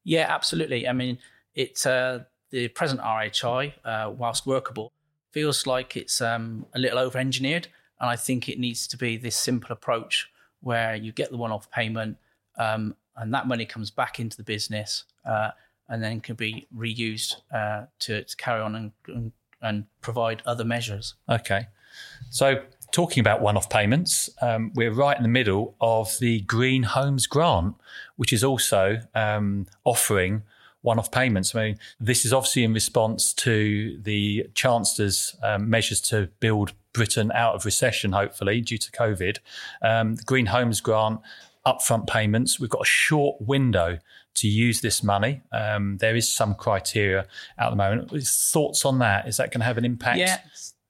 Yeah, 0.04 0.26
absolutely. 0.30 0.88
I 0.88 0.94
mean, 0.94 1.20
it 1.56 1.86
uh, 1.86 2.20
the 2.50 2.68
present 2.70 3.02
RHI, 3.02 3.74
uh, 3.84 4.12
whilst 4.16 4.46
workable, 4.46 4.92
feels 5.32 5.68
like 5.68 5.96
it's 5.96 6.22
um, 6.22 6.66
a 6.74 6.80
little 6.80 7.00
over 7.00 7.18
engineered. 7.18 7.68
And 8.00 8.10
I 8.10 8.16
think 8.16 8.48
it 8.48 8.60
needs 8.60 8.88
to 8.88 8.98
be 8.98 9.18
this 9.18 9.36
simple 9.36 9.72
approach 9.72 10.30
where 10.62 10.96
you 10.96 11.12
get 11.12 11.32
the 11.32 11.38
one 11.38 11.52
off 11.52 11.70
payment 11.72 12.18
um, 12.58 12.96
and 13.16 13.34
that 13.34 13.48
money 13.48 13.66
comes 13.66 13.92
back 13.92 14.20
into 14.20 14.38
the 14.38 14.44
business 14.44 15.06
uh, 15.26 15.52
and 15.90 16.04
then 16.04 16.20
can 16.20 16.36
be 16.36 16.68
reused 16.76 17.36
uh, 17.54 17.86
to, 18.00 18.24
to, 18.24 18.36
carry 18.38 18.62
on 18.62 18.76
and, 18.76 18.92
and, 19.08 19.32
and, 19.62 19.86
provide 20.02 20.42
other 20.46 20.64
measures. 20.64 21.16
Okay. 21.30 21.68
So, 22.30 22.64
talking 22.92 23.20
about 23.20 23.42
one 23.42 23.58
off 23.58 23.70
payments, 23.70 24.30
um, 24.42 24.72
we're 24.76 24.94
right 24.94 25.18
in 25.18 25.24
the 25.24 25.30
middle 25.30 25.76
of 25.82 26.18
the 26.20 26.42
Green 26.42 26.84
Homes 26.84 27.28
Grant, 27.28 27.76
which 28.16 28.32
is 28.32 28.44
also 28.44 29.02
um, 29.14 29.68
offering 29.84 30.44
one 30.82 31.00
off 31.00 31.12
payments. 31.12 31.54
I 31.54 31.66
mean, 31.66 31.80
this 32.00 32.24
is 32.24 32.32
obviously 32.32 32.64
in 32.64 32.74
response 32.74 33.34
to 33.34 34.00
the 34.02 34.50
Chancellor's 34.54 35.36
um, 35.44 35.70
measures 35.70 36.00
to 36.02 36.30
build 36.40 36.74
Britain 36.94 37.32
out 37.34 37.56
of 37.56 37.66
recession, 37.66 38.14
hopefully, 38.14 38.62
due 38.62 38.78
to 38.78 38.92
COVID. 38.92 39.40
Um, 39.82 40.16
the 40.16 40.24
Green 40.24 40.48
Homes 40.48 40.80
Grant 40.80 41.20
upfront 41.68 42.08
payments. 42.08 42.60
We've 42.60 42.70
got 42.70 42.82
a 42.82 42.86
short 42.86 43.42
window 43.42 44.00
to 44.36 44.48
use 44.48 44.82
this 44.82 45.04
money. 45.04 45.42
Um, 45.52 45.98
there 45.98 46.16
is 46.16 46.32
some 46.32 46.56
criteria 46.56 47.28
at 47.58 47.70
the 47.70 47.76
moment. 47.76 48.10
Thoughts 48.26 48.86
on 48.86 49.00
that? 49.00 49.28
Is 49.28 49.38
that 49.38 49.52
going 49.52 49.60
to 49.60 49.66
have 49.66 49.78
an 49.78 49.86
impact? 49.86 50.20
Yeah, 50.20 50.40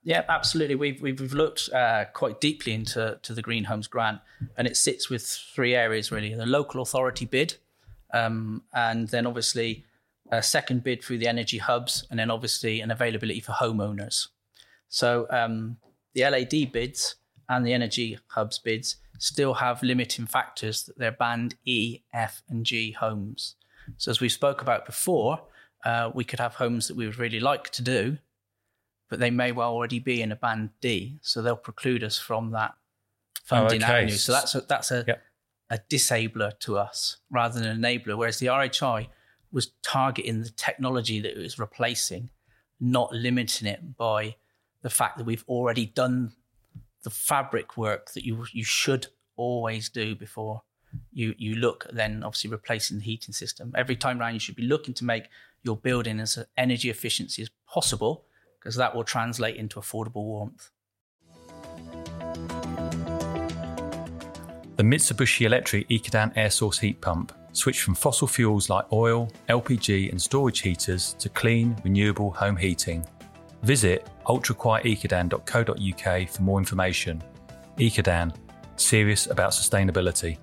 yeah, 0.04 0.24
absolutely. 0.30 0.76
We've 0.76 1.02
we've, 1.02 1.20
we've 1.20 1.34
looked 1.34 1.70
uh, 1.74 2.06
quite 2.14 2.40
deeply 2.40 2.74
into 2.74 3.20
to 3.24 3.34
the 3.34 3.42
Green 3.42 3.64
Homes 3.64 3.88
Grant, 3.88 4.20
and 4.56 4.68
it 4.68 4.78
sits 4.78 5.10
with 5.10 5.26
three 5.26 5.74
areas 5.74 6.12
really: 6.12 6.34
the 6.36 6.46
local 6.46 6.82
authority 6.82 7.26
bid, 7.26 7.56
um, 8.14 8.64
and 8.74 9.08
then 9.10 9.26
obviously 9.26 9.84
a 10.32 10.44
second 10.44 10.84
bid 10.84 11.04
through 11.04 11.18
the 11.18 11.28
energy 11.28 11.58
hubs, 11.58 12.06
and 12.12 12.20
then 12.20 12.30
obviously 12.30 12.82
an 12.82 12.92
availability 12.92 13.40
for 13.40 13.54
homeowners. 13.54 14.28
So 14.90 15.26
um, 15.30 15.78
the 16.14 16.22
LAD 16.22 16.72
bids 16.72 17.16
and 17.50 17.66
the 17.66 17.74
energy 17.74 18.20
hubs 18.28 18.60
bids 18.60 18.98
still 19.18 19.56
have 19.56 19.84
limiting 19.84 20.26
factors 20.26 20.84
that 20.84 20.98
they're 20.98 21.12
band 21.12 21.56
E, 21.66 22.02
F, 22.14 22.42
and 22.50 22.66
G 22.66 22.92
homes. 22.92 23.56
So 23.98 24.12
as 24.12 24.20
we 24.20 24.30
spoke 24.30 24.62
about 24.62 24.86
before, 24.86 25.42
uh, 25.86 26.12
we 26.14 26.24
could 26.24 26.40
have 26.40 26.56
homes 26.56 26.88
that 26.88 26.98
we 26.98 27.06
would 27.06 27.18
really 27.18 27.40
like 27.40 27.70
to 27.72 27.82
do, 27.82 28.18
but 29.10 29.20
they 29.20 29.32
may 29.32 29.52
well 29.52 29.72
already 29.72 30.00
be 30.00 30.22
in 30.22 30.32
a 30.32 30.36
band 30.36 30.72
D, 30.82 31.20
so 31.22 31.42
they'll 31.42 31.56
preclude 31.56 32.04
us 32.04 32.18
from 32.18 32.52
that 32.52 32.74
funding 33.44 33.82
oh, 33.82 33.86
okay. 33.86 33.94
avenue. 33.94 34.16
So 34.16 34.34
that's 34.34 34.56
a, 34.56 34.62
that's 34.62 34.92
a 34.92 35.06
yep. 35.08 35.24
a 35.70 35.80
disabler 35.90 36.52
to 36.60 36.78
us 36.78 37.18
rather 37.32 37.60
than 37.60 37.70
an 37.70 37.82
enabler. 37.82 38.18
Whereas 38.18 38.40
the 38.40 38.48
RHI 38.48 39.08
was 39.52 39.72
targeting 39.82 40.42
the 40.42 40.50
technology 40.50 41.22
that 41.22 41.32
it 41.32 41.42
was 41.42 41.58
replacing, 41.58 42.30
not 42.80 43.14
limiting 43.14 43.68
it 43.68 43.96
by 43.96 44.36
the 44.82 44.90
fact 44.90 45.18
that 45.18 45.26
we've 45.26 45.46
already 45.48 45.86
done 45.86 46.34
the 47.08 47.12
fabric 47.12 47.78
work 47.78 48.12
that 48.12 48.26
you 48.26 48.46
you 48.52 48.66
should 48.66 49.08
always 49.38 49.88
do 49.88 50.14
before 50.14 50.62
you 51.14 51.34
you 51.38 51.56
look 51.56 51.88
then 51.94 52.22
obviously 52.22 52.50
replacing 52.50 52.98
the 52.98 53.04
heating 53.06 53.34
system. 53.34 53.72
Every 53.78 53.96
time 53.96 54.20
around, 54.20 54.34
you 54.34 54.42
should 54.42 54.58
be 54.58 54.64
looking 54.64 54.94
to 54.96 55.06
make 55.06 55.30
your 55.64 55.78
building 55.78 56.20
as 56.20 56.38
energy 56.58 56.90
efficiency 56.90 57.42
as 57.42 57.50
possible 57.66 58.26
because 58.60 58.76
that 58.76 58.94
will 58.94 59.06
translate 59.06 59.56
into 59.56 59.80
affordable 59.80 60.26
warmth. 60.26 60.70
The 64.76 64.84
Mitsubishi 64.84 65.46
Electric 65.46 65.88
Ecodan 65.88 66.34
air 66.36 66.50
source 66.50 66.78
heat 66.78 67.00
pump 67.00 67.32
switched 67.54 67.84
from 67.84 67.96
fossil 67.96 68.28
fuels 68.28 68.70
like 68.70 68.86
oil, 68.92 69.32
LPG, 69.48 70.12
and 70.12 70.22
storage 70.22 70.60
heaters 70.60 71.14
to 71.20 71.30
clean, 71.30 71.74
renewable 71.86 72.32
home 72.32 72.58
heating. 72.58 73.06
Visit 73.64 74.10
ultraquiet.ecodan.co.uk 74.28 76.30
for 76.30 76.44
more 76.44 76.60
information. 76.60 77.24
Ecodan, 77.78 78.36
serious 78.76 79.28
about 79.28 79.52
sustainability. 79.52 80.38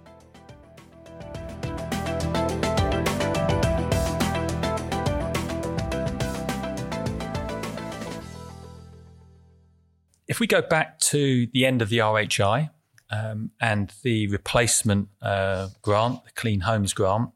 If 10.27 10.41
we 10.41 10.47
go 10.47 10.63
back 10.63 10.99
to 11.01 11.47
the 11.53 11.67
end 11.67 11.83
of 11.83 11.91
the 11.91 11.99
RHI, 11.99 12.71
um, 13.11 13.51
and 13.61 13.93
the 14.03 14.29
replacement 14.29 15.09
uh, 15.23 15.69
grant, 15.83 16.25
the 16.25 16.33
Clean 16.33 16.61
Homes 16.61 16.93
grant, 16.93 17.31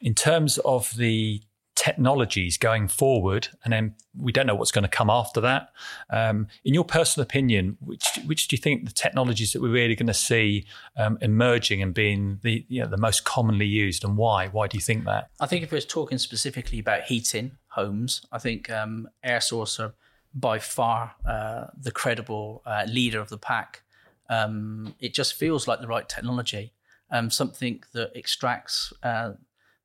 in 0.00 0.14
terms 0.14 0.58
of 0.58 0.94
the 0.96 1.42
technologies 1.78 2.58
going 2.58 2.88
forward, 2.88 3.48
and 3.64 3.72
then 3.72 3.94
we 4.16 4.32
don't 4.32 4.46
know 4.46 4.54
what's 4.54 4.72
going 4.72 4.82
to 4.82 4.88
come 4.88 5.08
after 5.08 5.40
that. 5.40 5.70
Um, 6.10 6.48
in 6.64 6.74
your 6.74 6.84
personal 6.84 7.22
opinion, 7.22 7.76
which 7.80 8.04
which 8.26 8.48
do 8.48 8.56
you 8.56 8.60
think 8.60 8.84
the 8.84 8.92
technologies 8.92 9.52
that 9.52 9.62
we're 9.62 9.70
really 9.70 9.94
going 9.94 10.08
to 10.08 10.14
see 10.14 10.66
um, 10.96 11.18
emerging 11.20 11.82
and 11.82 11.94
being 11.94 12.40
the 12.42 12.64
you 12.68 12.82
know, 12.82 12.88
the 12.88 12.96
most 12.96 13.24
commonly 13.24 13.66
used, 13.66 14.04
and 14.04 14.16
why? 14.16 14.48
Why 14.48 14.66
do 14.66 14.76
you 14.76 14.82
think 14.82 15.04
that? 15.04 15.30
I 15.40 15.46
think 15.46 15.62
if 15.62 15.72
we're 15.72 15.80
talking 15.80 16.18
specifically 16.18 16.78
about 16.78 17.02
heating 17.02 17.52
homes, 17.68 18.26
I 18.32 18.38
think 18.38 18.70
um, 18.70 19.08
air 19.22 19.40
source 19.40 19.78
are 19.78 19.94
by 20.34 20.58
far 20.58 21.14
uh, 21.26 21.66
the 21.80 21.90
credible 21.90 22.62
uh, 22.66 22.84
leader 22.86 23.20
of 23.20 23.28
the 23.28 23.38
pack 23.38 23.82
um, 24.28 24.94
it 25.00 25.14
just 25.14 25.34
feels 25.34 25.66
like 25.66 25.80
the 25.80 25.86
right 25.86 26.08
technology, 26.08 26.72
um, 27.10 27.30
something 27.30 27.82
that 27.92 28.12
extracts 28.14 28.92
uh, 29.02 29.32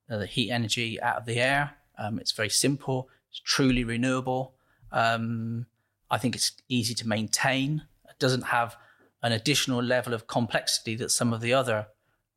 the 0.10 0.26
heat 0.26 0.52
energy 0.52 1.02
out 1.02 1.18
of 1.18 1.26
the 1.26 1.40
air. 1.40 1.72
Um, 1.98 2.20
it's 2.20 2.32
very 2.32 2.50
simple, 2.50 3.10
it's 3.30 3.40
truly 3.40 3.84
renewable. 3.84 4.56
Um, 4.92 5.66
I 6.10 6.18
think 6.18 6.36
it's 6.36 6.52
easy 6.70 6.94
to 6.96 7.08
maintain. 7.08 7.84
It 8.10 8.20
doesn't 8.20 8.44
have 8.44 8.76
an 9.22 9.32
additional 9.32 9.82
level 9.82 10.14
of 10.14 10.28
complexity 10.28 10.96
that 10.96 11.10
some 11.10 11.34
of 11.34 11.42
the 11.42 11.54
other 11.54 11.88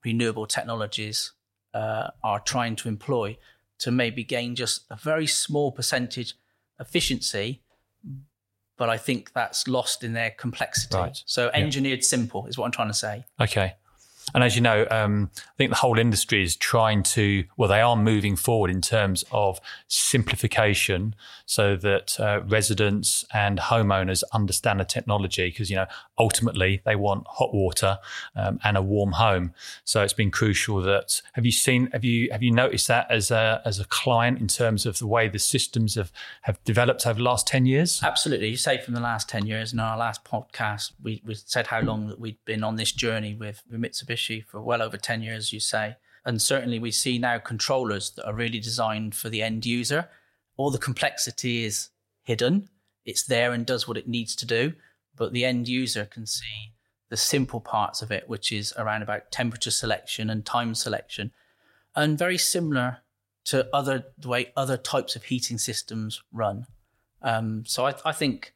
renewable 0.04 0.46
technologies 0.46 1.32
uh, 1.74 2.08
are 2.22 2.40
trying 2.40 2.76
to 2.76 2.88
employ 2.88 3.36
to 3.78 3.90
maybe 3.90 4.24
gain 4.24 4.54
just 4.54 4.84
a 4.90 4.96
very 4.96 5.26
small 5.26 5.72
percentage 5.72 6.34
efficiency 6.80 7.62
but 8.76 8.90
I 8.90 8.98
think 8.98 9.32
that's 9.32 9.66
lost 9.66 10.04
in 10.04 10.12
their 10.12 10.30
complexity. 10.30 10.96
Right. 10.96 11.22
So 11.26 11.50
engineered 11.54 12.00
yeah. 12.00 12.06
simple 12.08 12.46
is 12.46 12.58
what 12.58 12.66
I'm 12.66 12.72
trying 12.72 12.88
to 12.88 12.94
say. 12.94 13.24
Okay. 13.40 13.74
And 14.34 14.42
as 14.42 14.56
you 14.56 14.60
know, 14.60 14.86
um, 14.90 15.30
I 15.36 15.56
think 15.56 15.70
the 15.70 15.76
whole 15.76 15.98
industry 15.98 16.42
is 16.42 16.56
trying 16.56 17.04
to, 17.04 17.44
well, 17.56 17.68
they 17.68 17.80
are 17.80 17.96
moving 17.96 18.34
forward 18.34 18.70
in 18.70 18.80
terms 18.80 19.24
of 19.30 19.60
simplification 19.86 21.14
so 21.46 21.76
that 21.76 22.18
uh, 22.18 22.40
residents 22.44 23.24
and 23.32 23.58
homeowners 23.58 24.24
understand 24.32 24.80
the 24.80 24.84
technology 24.84 25.48
because, 25.48 25.70
you 25.70 25.76
know, 25.76 25.86
ultimately 26.18 26.82
they 26.84 26.96
want 26.96 27.24
hot 27.28 27.54
water 27.54 27.98
um, 28.34 28.58
and 28.64 28.76
a 28.76 28.82
warm 28.82 29.12
home. 29.12 29.54
So 29.84 30.02
it's 30.02 30.12
been 30.12 30.32
crucial 30.32 30.82
that, 30.82 31.22
have 31.34 31.46
you 31.46 31.52
seen, 31.52 31.88
have 31.92 32.04
you, 32.04 32.28
have 32.32 32.42
you 32.42 32.50
noticed 32.50 32.88
that 32.88 33.08
as 33.08 33.30
a, 33.30 33.62
as 33.64 33.78
a 33.78 33.84
client 33.84 34.40
in 34.40 34.48
terms 34.48 34.86
of 34.86 34.98
the 34.98 35.06
way 35.06 35.28
the 35.28 35.38
systems 35.38 35.94
have, 35.94 36.10
have 36.42 36.62
developed 36.64 37.06
over 37.06 37.18
the 37.18 37.24
last 37.24 37.46
10 37.46 37.64
years? 37.64 38.02
Absolutely. 38.02 38.48
You 38.48 38.56
say 38.56 38.78
from 38.78 38.94
the 38.94 39.00
last 39.00 39.28
10 39.28 39.46
years 39.46 39.72
in 39.72 39.78
our 39.78 39.96
last 39.96 40.24
podcast, 40.24 40.92
we, 41.00 41.22
we 41.24 41.34
said 41.34 41.68
how 41.68 41.80
long 41.80 42.08
that 42.08 42.18
we'd 42.18 42.44
been 42.44 42.64
on 42.64 42.74
this 42.74 42.90
journey 42.90 43.34
with, 43.34 43.62
with 43.70 43.80
Mitsubishi 43.80 44.15
for 44.16 44.60
well 44.60 44.82
over 44.82 44.96
10 44.96 45.22
years, 45.22 45.52
you 45.52 45.60
say. 45.60 45.96
And 46.24 46.42
certainly 46.42 46.78
we 46.78 46.90
see 46.90 47.18
now 47.18 47.38
controllers 47.38 48.10
that 48.10 48.26
are 48.26 48.34
really 48.34 48.58
designed 48.58 49.14
for 49.14 49.28
the 49.28 49.42
end 49.42 49.64
user. 49.64 50.08
All 50.56 50.70
the 50.70 50.78
complexity 50.78 51.64
is 51.64 51.90
hidden, 52.22 52.68
it's 53.04 53.22
there 53.22 53.52
and 53.52 53.64
does 53.64 53.86
what 53.86 53.96
it 53.96 54.08
needs 54.08 54.34
to 54.36 54.46
do, 54.46 54.72
but 55.14 55.32
the 55.32 55.44
end 55.44 55.68
user 55.68 56.04
can 56.04 56.26
see 56.26 56.72
the 57.08 57.16
simple 57.16 57.60
parts 57.60 58.02
of 58.02 58.10
it, 58.10 58.28
which 58.28 58.50
is 58.50 58.74
around 58.76 59.02
about 59.02 59.30
temperature 59.30 59.70
selection 59.70 60.28
and 60.28 60.44
time 60.44 60.74
selection, 60.74 61.30
and 61.94 62.18
very 62.18 62.36
similar 62.36 62.98
to 63.44 63.68
other 63.72 64.06
the 64.18 64.28
way 64.28 64.52
other 64.56 64.76
types 64.76 65.14
of 65.14 65.24
heating 65.24 65.56
systems 65.56 66.22
run. 66.32 66.66
Um, 67.22 67.64
so 67.64 67.86
I, 67.86 67.94
I 68.04 68.12
think 68.12 68.54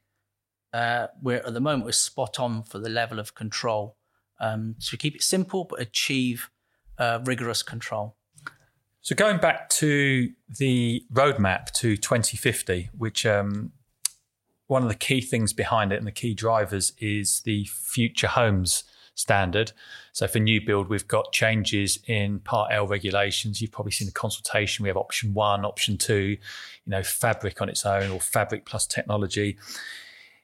uh, 0.73 1.07
we're 1.23 1.39
at 1.39 1.55
the 1.55 1.61
moment 1.61 1.85
we're 1.85 1.93
spot 1.93 2.41
on 2.41 2.65
for 2.65 2.79
the 2.79 2.89
level 2.89 3.19
of 3.19 3.35
control 3.35 3.97
um, 4.41 4.77
to 4.81 4.97
keep 4.97 5.15
it 5.15 5.23
simple 5.23 5.65
but 5.65 5.81
achieve 5.81 6.51
uh, 6.99 7.21
rigorous 7.25 7.63
control. 7.63 8.17
So 9.03 9.15
going 9.15 9.39
back 9.39 9.71
to 9.71 10.31
the 10.59 11.05
roadmap 11.13 11.71
to 11.73 11.97
2050, 11.97 12.91
which 12.97 13.25
um, 13.25 13.73
one 14.67 14.83
of 14.83 14.89
the 14.89 14.95
key 14.95 15.21
things 15.21 15.53
behind 15.53 15.93
it 15.93 15.97
and 15.97 16.07
the 16.07 16.13
key 16.13 16.35
drivers 16.35 16.93
is 16.99 17.41
the 17.41 17.65
future 17.65 18.29
homes 18.29 18.85
standard. 19.15 19.73
So 20.13 20.27
for 20.27 20.39
new 20.39 20.65
build, 20.65 20.89
we've 20.89 21.09
got 21.09 21.33
changes 21.33 21.99
in 22.07 22.41
Part 22.41 22.73
L 22.73 22.87
regulations. 22.87 23.61
You've 23.61 23.73
probably 23.73 23.93
seen 23.93 24.07
the 24.07 24.13
consultation. 24.13 24.83
We 24.83 24.89
have 24.89 24.97
option 24.97 25.35
one, 25.35 25.65
option 25.65 25.97
two, 25.99 26.23
you 26.23 26.39
know, 26.87 27.03
fabric 27.03 27.61
on 27.63 27.69
its 27.69 27.87
own 27.87 28.11
or 28.11 28.21
fabric 28.21 28.67
plus 28.67 28.87
technology. 28.87 29.57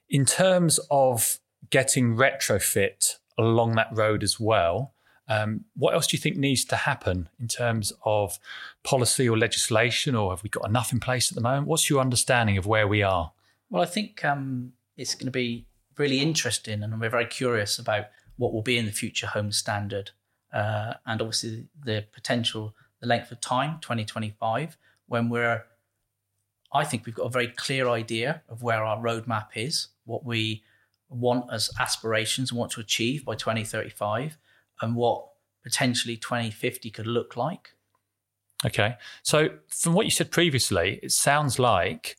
In 0.09 0.25
terms 0.25 0.79
of 0.89 1.39
getting 1.69 2.15
retrofit 2.15 3.17
along 3.37 3.75
that 3.75 3.89
road 3.91 4.23
as 4.23 4.39
well. 4.39 4.93
Um, 5.29 5.65
what 5.75 5.93
else 5.93 6.07
do 6.07 6.15
you 6.15 6.21
think 6.21 6.37
needs 6.37 6.63
to 6.65 6.75
happen 6.75 7.27
in 7.39 7.47
terms 7.47 7.91
of 8.05 8.39
policy 8.83 9.27
or 9.27 9.37
legislation, 9.37 10.15
or 10.15 10.31
have 10.31 10.43
we 10.43 10.49
got 10.49 10.67
enough 10.67 10.93
in 10.93 10.99
place 10.99 11.31
at 11.31 11.35
the 11.35 11.41
moment? 11.41 11.67
What's 11.67 11.89
your 11.89 11.99
understanding 11.99 12.57
of 12.57 12.65
where 12.65 12.87
we 12.87 13.03
are? 13.03 13.33
Well, 13.69 13.83
I 13.83 13.85
think 13.85 14.23
um, 14.23 14.73
it's 14.95 15.15
going 15.15 15.25
to 15.25 15.31
be 15.31 15.65
really 15.97 16.19
interesting, 16.19 16.81
and 16.81 16.99
we're 16.99 17.09
very 17.09 17.25
curious 17.25 17.77
about 17.77 18.05
what 18.37 18.53
will 18.53 18.61
be 18.61 18.77
in 18.77 18.85
the 18.85 18.91
future 18.91 19.27
home 19.27 19.51
standard, 19.51 20.11
uh, 20.53 20.93
and 21.05 21.21
obviously 21.21 21.67
the 21.83 22.05
potential, 22.13 22.73
the 23.01 23.07
length 23.07 23.31
of 23.31 23.41
time, 23.41 23.79
2025, 23.81 24.77
when 25.07 25.29
we're. 25.29 25.65
I 26.73 26.83
think 26.83 27.05
we've 27.05 27.15
got 27.15 27.23
a 27.23 27.29
very 27.29 27.47
clear 27.47 27.87
idea 27.87 28.41
of 28.49 28.61
where 28.61 28.83
our 28.83 28.97
roadmap 28.97 29.47
is, 29.55 29.87
what 30.03 30.25
we 30.25 30.63
want 31.09 31.45
as 31.51 31.69
aspirations 31.79 32.51
and 32.51 32.59
want 32.59 32.71
to 32.71 32.79
achieve 32.79 33.25
by 33.25 33.35
2035 33.35 34.37
and 34.81 34.95
what 34.95 35.25
potentially 35.63 36.17
2050 36.17 36.89
could 36.91 37.07
look 37.07 37.35
like. 37.35 37.73
Okay. 38.65 38.95
So, 39.23 39.49
from 39.69 39.93
what 39.93 40.05
you 40.05 40.11
said 40.11 40.31
previously, 40.31 40.99
it 41.03 41.11
sounds 41.11 41.59
like 41.59 42.17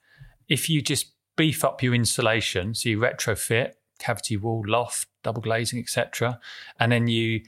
if 0.49 0.69
you 0.69 0.81
just 0.81 1.13
beef 1.37 1.65
up 1.65 1.83
your 1.83 1.95
insulation, 1.95 2.75
so 2.75 2.89
you 2.89 2.99
retrofit 2.99 3.73
cavity 3.99 4.37
wall, 4.37 4.63
loft, 4.67 5.09
double 5.23 5.43
glazing, 5.43 5.81
etc., 5.81 6.39
and 6.79 6.93
then 6.93 7.09
you 7.09 7.41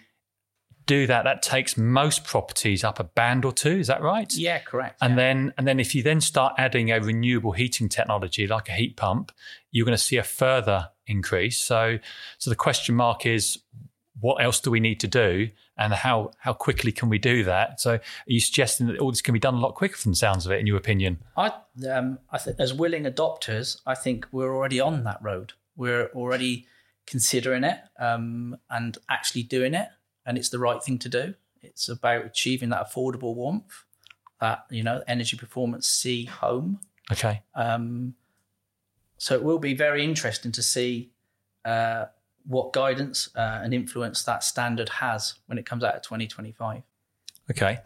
do 0.90 1.06
that, 1.06 1.22
that 1.22 1.40
takes 1.40 1.76
most 1.76 2.24
properties 2.24 2.82
up 2.82 2.98
a 2.98 3.04
band 3.04 3.44
or 3.44 3.52
two. 3.52 3.78
Is 3.78 3.86
that 3.86 4.02
right? 4.02 4.32
Yeah, 4.34 4.58
correct. 4.58 4.98
And 5.00 5.12
yeah. 5.12 5.16
then, 5.16 5.54
and 5.56 5.66
then, 5.66 5.78
if 5.78 5.94
you 5.94 6.02
then 6.02 6.20
start 6.20 6.54
adding 6.58 6.90
a 6.90 7.00
renewable 7.00 7.52
heating 7.52 7.88
technology 7.88 8.48
like 8.48 8.68
a 8.68 8.72
heat 8.72 8.96
pump, 8.96 9.30
you're 9.70 9.84
going 9.86 9.96
to 9.96 10.02
see 10.02 10.16
a 10.16 10.24
further 10.24 10.88
increase. 11.06 11.58
So, 11.60 12.00
so 12.38 12.50
the 12.50 12.56
question 12.56 12.96
mark 12.96 13.24
is, 13.24 13.58
what 14.18 14.42
else 14.42 14.58
do 14.58 14.72
we 14.72 14.80
need 14.80 14.98
to 15.00 15.06
do 15.06 15.48
and 15.78 15.94
how 15.94 16.32
how 16.38 16.52
quickly 16.52 16.92
can 16.92 17.08
we 17.08 17.16
do 17.16 17.42
that 17.44 17.80
so 17.80 17.92
are 17.92 18.00
you 18.26 18.40
suggesting 18.40 18.86
that 18.86 18.98
all 18.98 19.10
this 19.10 19.22
can 19.22 19.32
be 19.32 19.38
done 19.38 19.54
a 19.54 19.58
lot 19.58 19.74
quicker 19.74 19.96
from 19.96 20.12
the 20.12 20.16
sounds 20.16 20.44
of 20.44 20.52
it 20.52 20.60
in 20.60 20.66
your 20.66 20.76
opinion 20.76 21.16
i 21.38 21.50
um 21.88 22.18
i 22.30 22.36
think 22.36 22.60
as 22.60 22.74
willing 22.74 23.04
adopters 23.04 23.80
i 23.86 23.94
think 23.94 24.26
we're 24.30 24.54
already 24.54 24.78
on 24.78 25.04
that 25.04 25.18
road 25.22 25.54
we're 25.74 26.08
already 26.08 26.66
considering 27.06 27.64
it 27.64 27.78
um 27.98 28.54
and 28.68 28.98
actually 29.08 29.42
doing 29.42 29.72
it 29.72 29.88
and 30.26 30.38
it's 30.38 30.48
the 30.48 30.58
right 30.58 30.82
thing 30.82 30.98
to 30.98 31.08
do 31.08 31.34
it's 31.62 31.88
about 31.88 32.24
achieving 32.24 32.68
that 32.68 32.86
affordable 32.86 33.34
warmth 33.34 33.84
that 34.40 34.64
you 34.70 34.82
know 34.82 35.02
energy 35.06 35.36
performance 35.36 35.86
c 35.86 36.24
home 36.24 36.80
okay 37.12 37.42
um 37.54 38.14
so 39.18 39.34
it 39.34 39.42
will 39.42 39.58
be 39.58 39.74
very 39.74 40.04
interesting 40.04 40.52
to 40.52 40.62
see 40.62 41.10
uh 41.64 42.06
what 42.46 42.72
guidance 42.72 43.28
uh, 43.36 43.60
and 43.62 43.74
influence 43.74 44.22
that 44.24 44.42
standard 44.42 44.88
has 44.88 45.34
when 45.46 45.58
it 45.58 45.66
comes 45.66 45.84
out 45.84 45.94
of 45.94 46.02
2025. 46.02 46.82
Okay. 47.50 47.78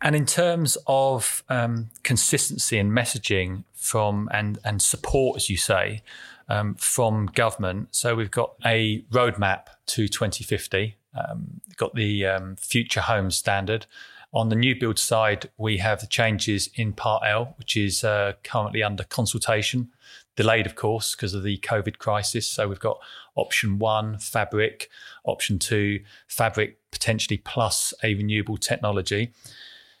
And 0.00 0.16
in 0.16 0.26
terms 0.26 0.76
of 0.86 1.44
um, 1.48 1.90
consistency 2.02 2.78
and 2.78 2.90
messaging 2.90 3.64
from 3.72 4.28
and 4.32 4.58
and 4.64 4.82
support, 4.82 5.36
as 5.36 5.48
you 5.48 5.56
say, 5.56 6.02
um, 6.48 6.74
from 6.74 7.26
government. 7.26 7.88
So 7.92 8.16
we've 8.16 8.30
got 8.30 8.54
a 8.64 9.02
roadmap 9.12 9.66
to 9.86 10.08
2050. 10.08 10.96
Um, 11.14 11.60
got 11.76 11.94
the 11.94 12.26
um, 12.26 12.56
future 12.56 13.02
home 13.02 13.30
standard. 13.30 13.86
On 14.34 14.48
the 14.48 14.56
new 14.56 14.74
build 14.74 14.98
side, 14.98 15.50
we 15.58 15.76
have 15.78 16.00
the 16.00 16.06
changes 16.06 16.70
in 16.74 16.94
Part 16.94 17.22
L, 17.26 17.54
which 17.58 17.76
is 17.76 18.02
uh, 18.02 18.32
currently 18.42 18.82
under 18.82 19.04
consultation 19.04 19.90
delayed, 20.36 20.64
of 20.64 20.74
course, 20.74 21.14
because 21.14 21.34
of 21.34 21.42
the 21.42 21.58
COVID 21.58 21.98
crisis. 21.98 22.46
So 22.46 22.66
we've 22.66 22.80
got 22.80 22.98
option 23.34 23.78
one, 23.78 24.18
fabric, 24.18 24.88
option 25.24 25.58
two, 25.58 26.00
fabric 26.28 26.78
potentially 26.90 27.36
plus 27.36 27.92
a 28.02 28.14
renewable 28.14 28.56
technology. 28.56 29.32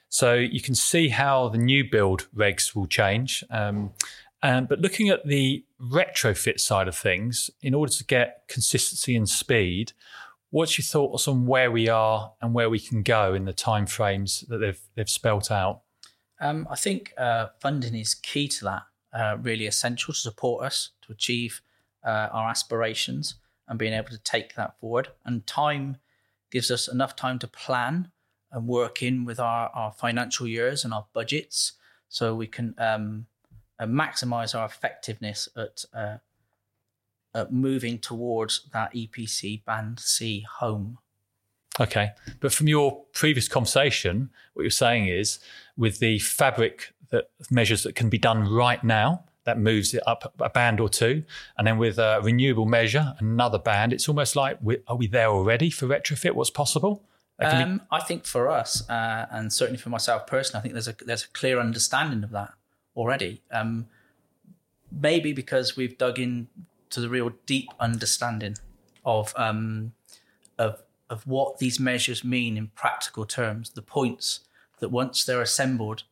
So 0.08 0.34
you 0.34 0.60
can 0.60 0.74
see 0.74 1.08
how 1.08 1.48
the 1.48 1.58
new 1.58 1.84
build 1.90 2.28
regs 2.34 2.74
will 2.74 2.86
change. 2.86 3.44
Um, 3.50 3.92
and, 4.42 4.68
but 4.68 4.80
looking 4.80 5.08
at 5.08 5.26
the 5.26 5.64
retrofit 5.80 6.58
side 6.58 6.88
of 6.88 6.96
things, 6.96 7.50
in 7.60 7.74
order 7.74 7.92
to 7.92 8.04
get 8.04 8.44
consistency 8.48 9.14
and 9.14 9.28
speed, 9.28 9.92
what's 10.52 10.78
your 10.78 10.84
thoughts 10.84 11.26
on 11.26 11.46
where 11.46 11.72
we 11.72 11.88
are 11.88 12.34
and 12.40 12.54
where 12.54 12.70
we 12.70 12.78
can 12.78 13.02
go 13.02 13.34
in 13.34 13.46
the 13.46 13.52
timeframes 13.52 14.46
that 14.46 14.58
they've 14.58 14.80
they've 14.94 15.10
spelt 15.10 15.50
out? 15.50 15.80
Um, 16.40 16.68
I 16.70 16.76
think 16.76 17.12
uh, 17.18 17.48
funding 17.60 17.94
is 17.94 18.14
key 18.14 18.48
to 18.48 18.64
that 18.64 18.82
uh, 19.12 19.36
really 19.40 19.66
essential 19.66 20.14
to 20.14 20.20
support 20.20 20.64
us 20.64 20.90
to 21.02 21.12
achieve 21.12 21.62
uh, 22.04 22.28
our 22.32 22.48
aspirations 22.48 23.36
and 23.68 23.78
being 23.78 23.92
able 23.92 24.10
to 24.10 24.18
take 24.18 24.54
that 24.54 24.78
forward. 24.78 25.08
And 25.24 25.46
time 25.46 25.96
gives 26.50 26.70
us 26.70 26.88
enough 26.88 27.16
time 27.16 27.38
to 27.40 27.48
plan 27.48 28.10
and 28.50 28.68
work 28.68 29.02
in 29.02 29.24
with 29.24 29.40
our, 29.40 29.70
our 29.70 29.92
financial 29.92 30.46
years 30.46 30.84
and 30.84 30.92
our 30.92 31.06
budgets 31.14 31.72
so 32.08 32.34
we 32.34 32.46
can 32.46 32.74
um, 32.76 33.26
uh, 33.78 33.86
maximize 33.86 34.54
our 34.58 34.66
effectiveness 34.66 35.48
at, 35.56 35.84
uh, 37.34 37.46
moving 37.50 37.98
towards 37.98 38.68
that 38.72 38.92
EPC 38.94 39.64
Band 39.64 40.00
C 40.00 40.44
home. 40.58 40.98
Okay. 41.80 42.10
But 42.40 42.52
from 42.52 42.68
your 42.68 43.04
previous 43.12 43.48
conversation, 43.48 44.30
what 44.52 44.62
you're 44.62 44.70
saying 44.70 45.06
is 45.08 45.38
with 45.76 45.98
the 45.98 46.18
fabric 46.18 46.92
that 47.10 47.30
measures 47.50 47.82
that 47.84 47.94
can 47.94 48.08
be 48.08 48.18
done 48.18 48.48
right 48.52 48.82
now, 48.84 49.24
that 49.44 49.58
moves 49.58 49.92
it 49.94 50.02
up 50.06 50.32
a 50.38 50.50
band 50.50 50.80
or 50.80 50.88
two. 50.88 51.24
And 51.56 51.66
then 51.66 51.78
with 51.78 51.98
a 51.98 52.20
renewable 52.22 52.66
measure, 52.66 53.14
another 53.18 53.58
band, 53.58 53.92
it's 53.92 54.08
almost 54.08 54.36
like, 54.36 54.58
are 54.86 54.96
we 54.96 55.06
there 55.06 55.28
already 55.28 55.70
for 55.70 55.86
retrofit? 55.86 56.32
What's 56.32 56.50
possible? 56.50 57.02
Um, 57.38 57.78
be- 57.78 57.84
I 57.90 58.00
think 58.00 58.24
for 58.24 58.48
us, 58.48 58.88
uh, 58.88 59.26
and 59.30 59.52
certainly 59.52 59.78
for 59.78 59.88
myself 59.88 60.26
personally, 60.26 60.60
I 60.60 60.62
think 60.62 60.74
there's 60.74 60.88
a 60.88 60.94
there's 61.04 61.24
a 61.24 61.28
clear 61.28 61.58
understanding 61.58 62.22
of 62.22 62.30
that 62.30 62.52
already. 62.94 63.42
Um, 63.50 63.86
maybe 64.90 65.32
because 65.32 65.76
we've 65.76 65.96
dug 65.98 66.18
in 66.18 66.48
to 66.92 67.00
the 67.00 67.08
real 67.08 67.32
deep 67.46 67.68
understanding 67.80 68.56
of 69.04 69.32
um, 69.36 69.92
of 70.58 70.82
of 71.10 71.26
what 71.26 71.58
these 71.58 71.78
measures 71.78 72.24
mean 72.24 72.56
in 72.56 72.68
practical 72.68 73.26
terms, 73.26 73.70
the 73.70 73.82
points 73.82 74.40
that 74.78 74.88
once 74.88 75.24
they're 75.24 75.42
assembled 75.42 76.04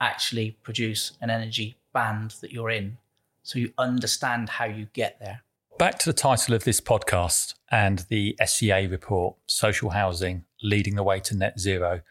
actually 0.00 0.58
produce 0.62 1.12
an 1.20 1.30
energy 1.30 1.76
band 1.94 2.34
that 2.42 2.52
you're 2.52 2.70
in. 2.70 2.98
So 3.42 3.58
you 3.58 3.72
understand 3.78 4.50
how 4.50 4.66
you 4.66 4.88
get 4.92 5.18
there. 5.18 5.42
Back 5.78 5.98
to 6.00 6.10
the 6.10 6.12
title 6.12 6.54
of 6.54 6.64
this 6.64 6.80
podcast 6.80 7.54
and 7.70 8.04
the 8.10 8.36
SEA 8.44 8.86
report, 8.86 9.36
Social 9.46 9.90
Housing 9.90 10.44
Leading 10.62 10.94
the 10.94 11.02
Way 11.02 11.20
to 11.20 11.36
Net 11.36 11.58
Zero. 11.58 12.02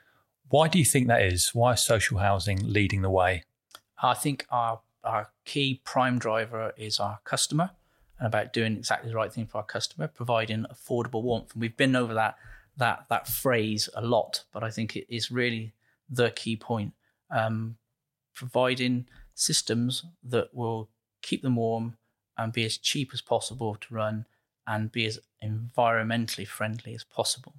Why 0.49 0.67
do 0.67 0.79
you 0.79 0.85
think 0.85 1.07
that 1.07 1.21
is? 1.21 1.51
Why 1.53 1.73
is 1.73 1.81
social 1.81 2.17
housing 2.17 2.59
leading 2.63 3.03
the 3.03 3.09
way? 3.09 3.43
I 4.01 4.15
think 4.15 4.45
our, 4.49 4.81
our 5.03 5.31
key 5.45 5.81
prime 5.83 6.19
driver 6.19 6.73
is 6.77 6.99
our 6.99 7.19
customer 7.23 7.71
and 8.23 8.27
about 8.33 8.53
doing 8.53 8.77
exactly 8.77 9.09
the 9.09 9.17
right 9.17 9.33
thing 9.33 9.45
for 9.45 9.57
our 9.57 9.65
customer, 9.65 10.07
providing 10.07 10.65
affordable 10.71 11.21
warmth. 11.21 11.51
And 11.51 11.61
we've 11.61 11.75
been 11.75 11.93
over 11.93 12.13
that 12.13 12.37
that 12.77 13.05
that 13.09 13.27
phrase 13.27 13.89
a 13.95 14.01
lot, 14.01 14.45
but 14.53 14.63
I 14.63 14.71
think 14.71 14.95
it 14.95 15.13
is 15.13 15.29
really 15.29 15.73
the 16.09 16.31
key 16.31 16.55
point. 16.55 16.93
Um, 17.29 17.75
providing 18.33 19.07
systems 19.35 20.05
that 20.23 20.53
will 20.53 20.87
keep 21.21 21.41
them 21.41 21.57
warm 21.57 21.97
and 22.37 22.53
be 22.53 22.63
as 22.63 22.77
cheap 22.77 23.09
as 23.13 23.19
possible 23.19 23.75
to 23.75 23.93
run 23.93 24.25
and 24.65 24.89
be 24.89 25.05
as 25.05 25.19
environmentally 25.43 26.47
friendly 26.47 26.95
as 26.95 27.03
possible. 27.03 27.55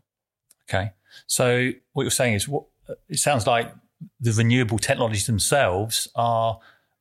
Okay. 0.66 0.92
So 1.26 1.72
what 1.92 2.04
you're 2.04 2.10
saying 2.10 2.34
is 2.34 2.48
what 2.48 2.64
it 3.10 3.18
sounds 3.18 3.46
like 3.46 3.70
the 4.18 4.32
renewable 4.32 4.78
technologies 4.78 5.26
themselves 5.26 6.08
are 6.14 6.58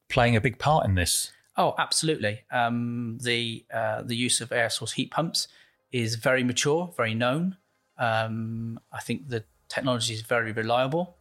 playing 0.10 0.36
a 0.36 0.42
big 0.42 0.60
part 0.60 0.86
in 0.86 0.96
this. 0.96 1.32
Oh, 1.56 1.76
absolutely. 1.78 2.42
Um, 2.52 3.20
the 3.22 3.66
uh, 3.74 4.02
the 4.02 4.16
use 4.16 4.42
of 4.42 4.52
air 4.52 4.70
source 4.70 4.94
heat 4.94 5.12
pumps 5.12 5.48
is 5.92 6.16
very 6.16 6.44
mature, 6.44 6.92
very 6.98 7.14
known. 7.14 7.58
Um, 7.98 8.80
I 8.92 9.00
think 9.00 9.30
the 9.30 9.44
technology 9.70 10.14
is 10.14 10.22
very 10.22 10.52
reliable. 10.52 11.16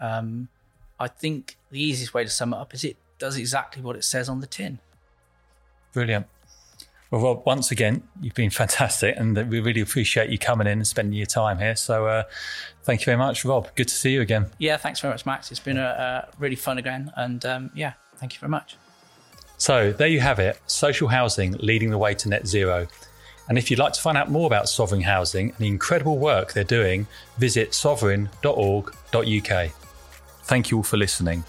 Um, 0.00 0.48
I 0.98 1.08
think 1.08 1.56
the 1.70 1.80
easiest 1.80 2.14
way 2.14 2.24
to 2.24 2.30
sum 2.30 2.52
it 2.52 2.56
up 2.56 2.74
is 2.74 2.84
it 2.84 2.96
does 3.18 3.36
exactly 3.36 3.82
what 3.82 3.96
it 3.96 4.04
says 4.04 4.28
on 4.28 4.40
the 4.40 4.46
tin. 4.46 4.80
Brilliant. 5.92 6.26
Well, 7.10 7.20
Rob, 7.20 7.46
once 7.46 7.70
again, 7.70 8.02
you've 8.20 8.34
been 8.34 8.50
fantastic, 8.50 9.14
and 9.16 9.36
we 9.48 9.60
really 9.60 9.80
appreciate 9.80 10.28
you 10.28 10.38
coming 10.38 10.66
in 10.66 10.78
and 10.78 10.86
spending 10.86 11.14
your 11.14 11.26
time 11.26 11.58
here. 11.58 11.76
So, 11.76 12.06
uh, 12.06 12.24
thank 12.82 13.02
you 13.02 13.04
very 13.04 13.16
much, 13.16 13.44
Rob. 13.44 13.68
Good 13.76 13.86
to 13.88 13.94
see 13.94 14.10
you 14.10 14.20
again. 14.20 14.46
Yeah, 14.58 14.76
thanks 14.76 14.98
very 14.98 15.14
much, 15.14 15.24
Max. 15.24 15.52
It's 15.52 15.60
been 15.60 15.78
a, 15.78 16.28
a 16.28 16.36
really 16.40 16.56
fun 16.56 16.78
again, 16.78 17.12
and 17.14 17.46
um, 17.46 17.70
yeah, 17.74 17.92
thank 18.16 18.34
you 18.34 18.40
very 18.40 18.50
much. 18.50 18.76
So, 19.58 19.92
there 19.92 20.08
you 20.08 20.20
have 20.20 20.38
it 20.38 20.60
social 20.66 21.08
housing 21.08 21.52
leading 21.58 21.90
the 21.90 21.98
way 21.98 22.14
to 22.14 22.28
net 22.28 22.46
zero. 22.46 22.86
And 23.48 23.56
if 23.58 23.70
you'd 23.70 23.78
like 23.78 23.92
to 23.92 24.00
find 24.00 24.18
out 24.18 24.30
more 24.30 24.46
about 24.46 24.68
Sovereign 24.68 25.02
Housing 25.02 25.50
and 25.50 25.58
the 25.58 25.68
incredible 25.68 26.18
work 26.18 26.52
they're 26.52 26.64
doing, 26.64 27.06
visit 27.38 27.74
sovereign.org.uk. 27.74 29.70
Thank 30.42 30.70
you 30.70 30.76
all 30.76 30.82
for 30.82 30.96
listening. 30.96 31.44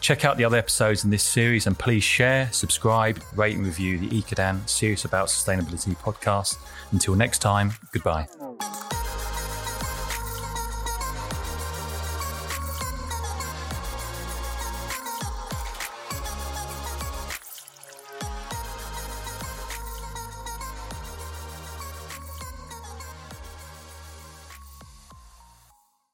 Check 0.00 0.24
out 0.24 0.36
the 0.36 0.44
other 0.44 0.58
episodes 0.58 1.04
in 1.04 1.10
this 1.10 1.22
series 1.22 1.66
and 1.66 1.78
please 1.78 2.04
share, 2.04 2.50
subscribe, 2.52 3.22
rate, 3.34 3.56
and 3.56 3.64
review 3.64 3.98
the 3.98 4.08
EcoDan 4.08 4.68
Serious 4.68 5.04
About 5.06 5.28
Sustainability 5.28 5.96
podcast. 5.96 6.56
Until 6.92 7.14
next 7.14 7.38
time, 7.38 7.72
goodbye. 7.92 8.28